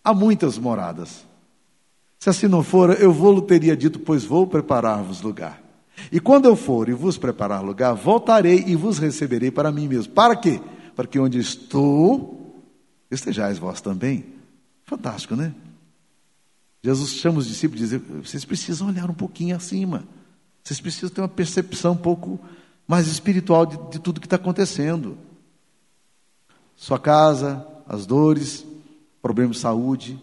há 0.02 0.14
muitas 0.14 0.56
moradas. 0.56 1.27
Se 2.18 2.28
assim 2.28 2.48
não 2.48 2.62
for, 2.62 3.00
eu 3.00 3.12
vou-lhe 3.12 3.42
teria 3.42 3.76
dito, 3.76 3.98
pois 4.00 4.24
vou 4.24 4.46
preparar-vos 4.46 5.22
lugar. 5.22 5.62
E 6.10 6.18
quando 6.20 6.46
eu 6.46 6.56
for 6.56 6.88
e 6.88 6.92
vos 6.92 7.16
preparar 7.16 7.62
lugar, 7.62 7.94
voltarei 7.94 8.64
e 8.66 8.74
vos 8.74 8.98
receberei 8.98 9.50
para 9.50 9.70
mim 9.70 9.88
mesmo. 9.88 10.12
Para 10.12 10.34
quê? 10.34 10.60
Para 10.96 11.06
que 11.06 11.18
onde 11.18 11.38
estou, 11.38 12.62
estejais 13.10 13.58
vós 13.58 13.80
também. 13.80 14.24
Fantástico, 14.84 15.36
né? 15.36 15.54
Jesus 16.82 17.10
chama 17.14 17.38
os 17.38 17.46
discípulos 17.46 17.92
e 17.92 17.98
diz: 17.98 18.08
vocês 18.24 18.44
precisam 18.44 18.88
olhar 18.88 19.10
um 19.10 19.14
pouquinho 19.14 19.54
acima. 19.54 20.04
Vocês 20.62 20.80
precisam 20.80 21.10
ter 21.10 21.20
uma 21.20 21.28
percepção 21.28 21.92
um 21.92 21.96
pouco 21.96 22.40
mais 22.86 23.06
espiritual 23.06 23.66
de, 23.66 23.76
de 23.90 23.98
tudo 23.98 24.20
que 24.20 24.26
está 24.26 24.36
acontecendo. 24.36 25.16
Sua 26.76 26.98
casa, 26.98 27.66
as 27.86 28.06
dores, 28.06 28.64
problemas 29.20 29.56
de 29.56 29.62
saúde, 29.62 30.18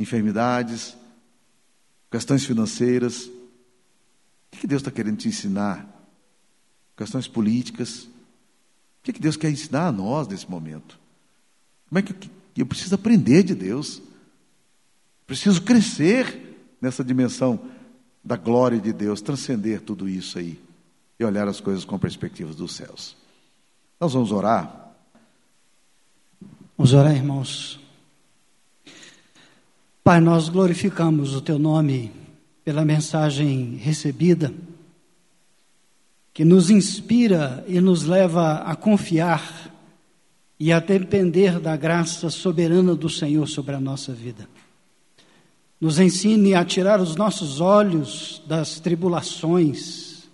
enfermidades, 0.00 0.96
questões 2.10 2.44
financeiras. 2.44 3.26
O 3.26 4.56
que 4.56 4.66
Deus 4.66 4.80
está 4.80 4.90
querendo 4.90 5.18
te 5.18 5.28
ensinar? 5.28 5.86
Questões 6.96 7.28
políticas. 7.28 8.04
O 8.04 8.10
que 9.02 9.12
Deus 9.12 9.36
quer 9.36 9.50
ensinar 9.50 9.88
a 9.88 9.92
nós 9.92 10.28
nesse 10.28 10.50
momento? 10.50 10.98
Como 11.88 11.98
é 11.98 12.02
que 12.02 12.30
eu 12.56 12.66
preciso 12.66 12.94
aprender 12.94 13.42
de 13.42 13.54
Deus? 13.54 14.02
Preciso 15.26 15.62
crescer 15.62 16.76
nessa 16.80 17.04
dimensão 17.04 17.60
da 18.22 18.36
glória 18.36 18.78
de 18.78 18.92
Deus, 18.92 19.20
transcender 19.20 19.80
tudo 19.80 20.08
isso 20.08 20.38
aí 20.38 20.58
e 21.18 21.24
olhar 21.24 21.48
as 21.48 21.60
coisas 21.60 21.84
com 21.84 21.98
perspectivas 21.98 22.54
dos 22.54 22.74
céus. 22.74 23.16
Nós 24.00 24.12
vamos 24.12 24.30
orar. 24.32 24.92
Vamos 26.76 26.92
orar, 26.92 27.14
irmãos. 27.14 27.80
Pai, 30.08 30.22
nós 30.22 30.48
glorificamos 30.48 31.34
o 31.34 31.40
Teu 31.42 31.58
nome 31.58 32.10
pela 32.64 32.82
mensagem 32.82 33.76
recebida, 33.76 34.50
que 36.32 36.46
nos 36.46 36.70
inspira 36.70 37.62
e 37.68 37.78
nos 37.78 38.04
leva 38.04 38.54
a 38.60 38.74
confiar 38.74 39.70
e 40.58 40.72
a 40.72 40.80
depender 40.80 41.60
da 41.60 41.76
graça 41.76 42.30
soberana 42.30 42.94
do 42.94 43.10
Senhor 43.10 43.46
sobre 43.46 43.74
a 43.74 43.80
nossa 43.80 44.14
vida. 44.14 44.48
Nos 45.78 45.98
ensine 45.98 46.54
a 46.54 46.64
tirar 46.64 47.02
os 47.02 47.14
nossos 47.14 47.60
olhos 47.60 48.42
das 48.46 48.80
tribulações, 48.80 50.26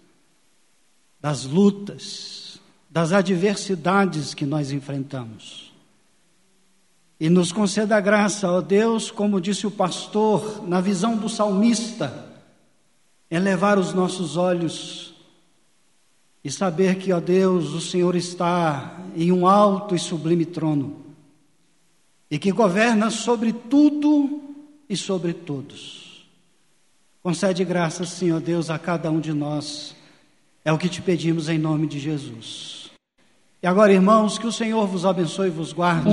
das 1.20 1.46
lutas, 1.46 2.60
das 2.88 3.12
adversidades 3.12 4.34
que 4.34 4.46
nós 4.46 4.70
enfrentamos 4.70 5.73
e 7.18 7.30
nos 7.30 7.52
conceda 7.52 7.96
a 7.96 8.00
graça, 8.00 8.50
ó 8.50 8.60
Deus, 8.60 9.10
como 9.10 9.40
disse 9.40 9.66
o 9.66 9.70
pastor, 9.70 10.66
na 10.66 10.80
visão 10.80 11.16
do 11.16 11.28
salmista, 11.28 12.32
elevar 13.30 13.78
os 13.78 13.94
nossos 13.94 14.36
olhos 14.36 15.14
e 16.42 16.50
saber 16.50 16.96
que, 16.96 17.12
ó 17.12 17.20
Deus, 17.20 17.72
o 17.72 17.80
Senhor 17.80 18.14
está 18.16 19.00
em 19.16 19.32
um 19.32 19.46
alto 19.46 19.94
e 19.94 19.98
sublime 19.98 20.44
trono 20.44 21.04
e 22.30 22.38
que 22.38 22.50
governa 22.50 23.10
sobre 23.10 23.52
tudo 23.52 24.42
e 24.88 24.96
sobre 24.96 25.32
todos. 25.32 26.26
Concede 27.22 27.64
graça, 27.64 28.04
Senhor 28.04 28.40
Deus, 28.40 28.70
a 28.70 28.78
cada 28.78 29.10
um 29.10 29.20
de 29.20 29.32
nós. 29.32 29.94
É 30.64 30.72
o 30.72 30.78
que 30.78 30.88
te 30.88 31.00
pedimos 31.00 31.48
em 31.48 31.58
nome 31.58 31.86
de 31.86 31.98
Jesus. 31.98 32.90
E 33.62 33.66
agora, 33.66 33.92
irmãos, 33.92 34.36
que 34.36 34.46
o 34.46 34.52
Senhor 34.52 34.86
vos 34.86 35.06
abençoe 35.06 35.46
e 35.46 35.50
vos 35.50 35.72
guarde. 35.72 36.10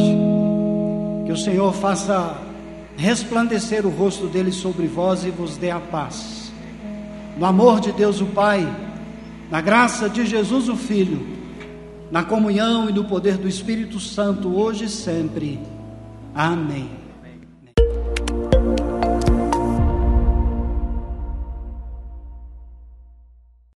Que 1.25 1.31
o 1.31 1.37
Senhor 1.37 1.73
faça 1.73 2.37
resplandecer 2.97 3.85
o 3.85 3.89
rosto 3.89 4.27
dele 4.27 4.51
sobre 4.51 4.87
vós 4.87 5.23
e 5.23 5.29
vos 5.29 5.57
dê 5.57 5.71
a 5.71 5.79
paz. 5.79 6.51
No 7.37 7.45
amor 7.45 7.79
de 7.79 7.91
Deus 7.91 8.21
o 8.21 8.25
Pai, 8.27 8.67
na 9.49 9.61
graça 9.61 10.09
de 10.09 10.25
Jesus 10.25 10.69
o 10.69 10.75
Filho, 10.75 11.25
na 12.11 12.23
comunhão 12.23 12.89
e 12.89 12.93
no 12.93 13.05
poder 13.05 13.37
do 13.37 13.47
Espírito 13.47 13.99
Santo, 13.99 14.53
hoje 14.55 14.85
e 14.85 14.89
sempre. 14.89 15.59
Amém. 16.35 17.00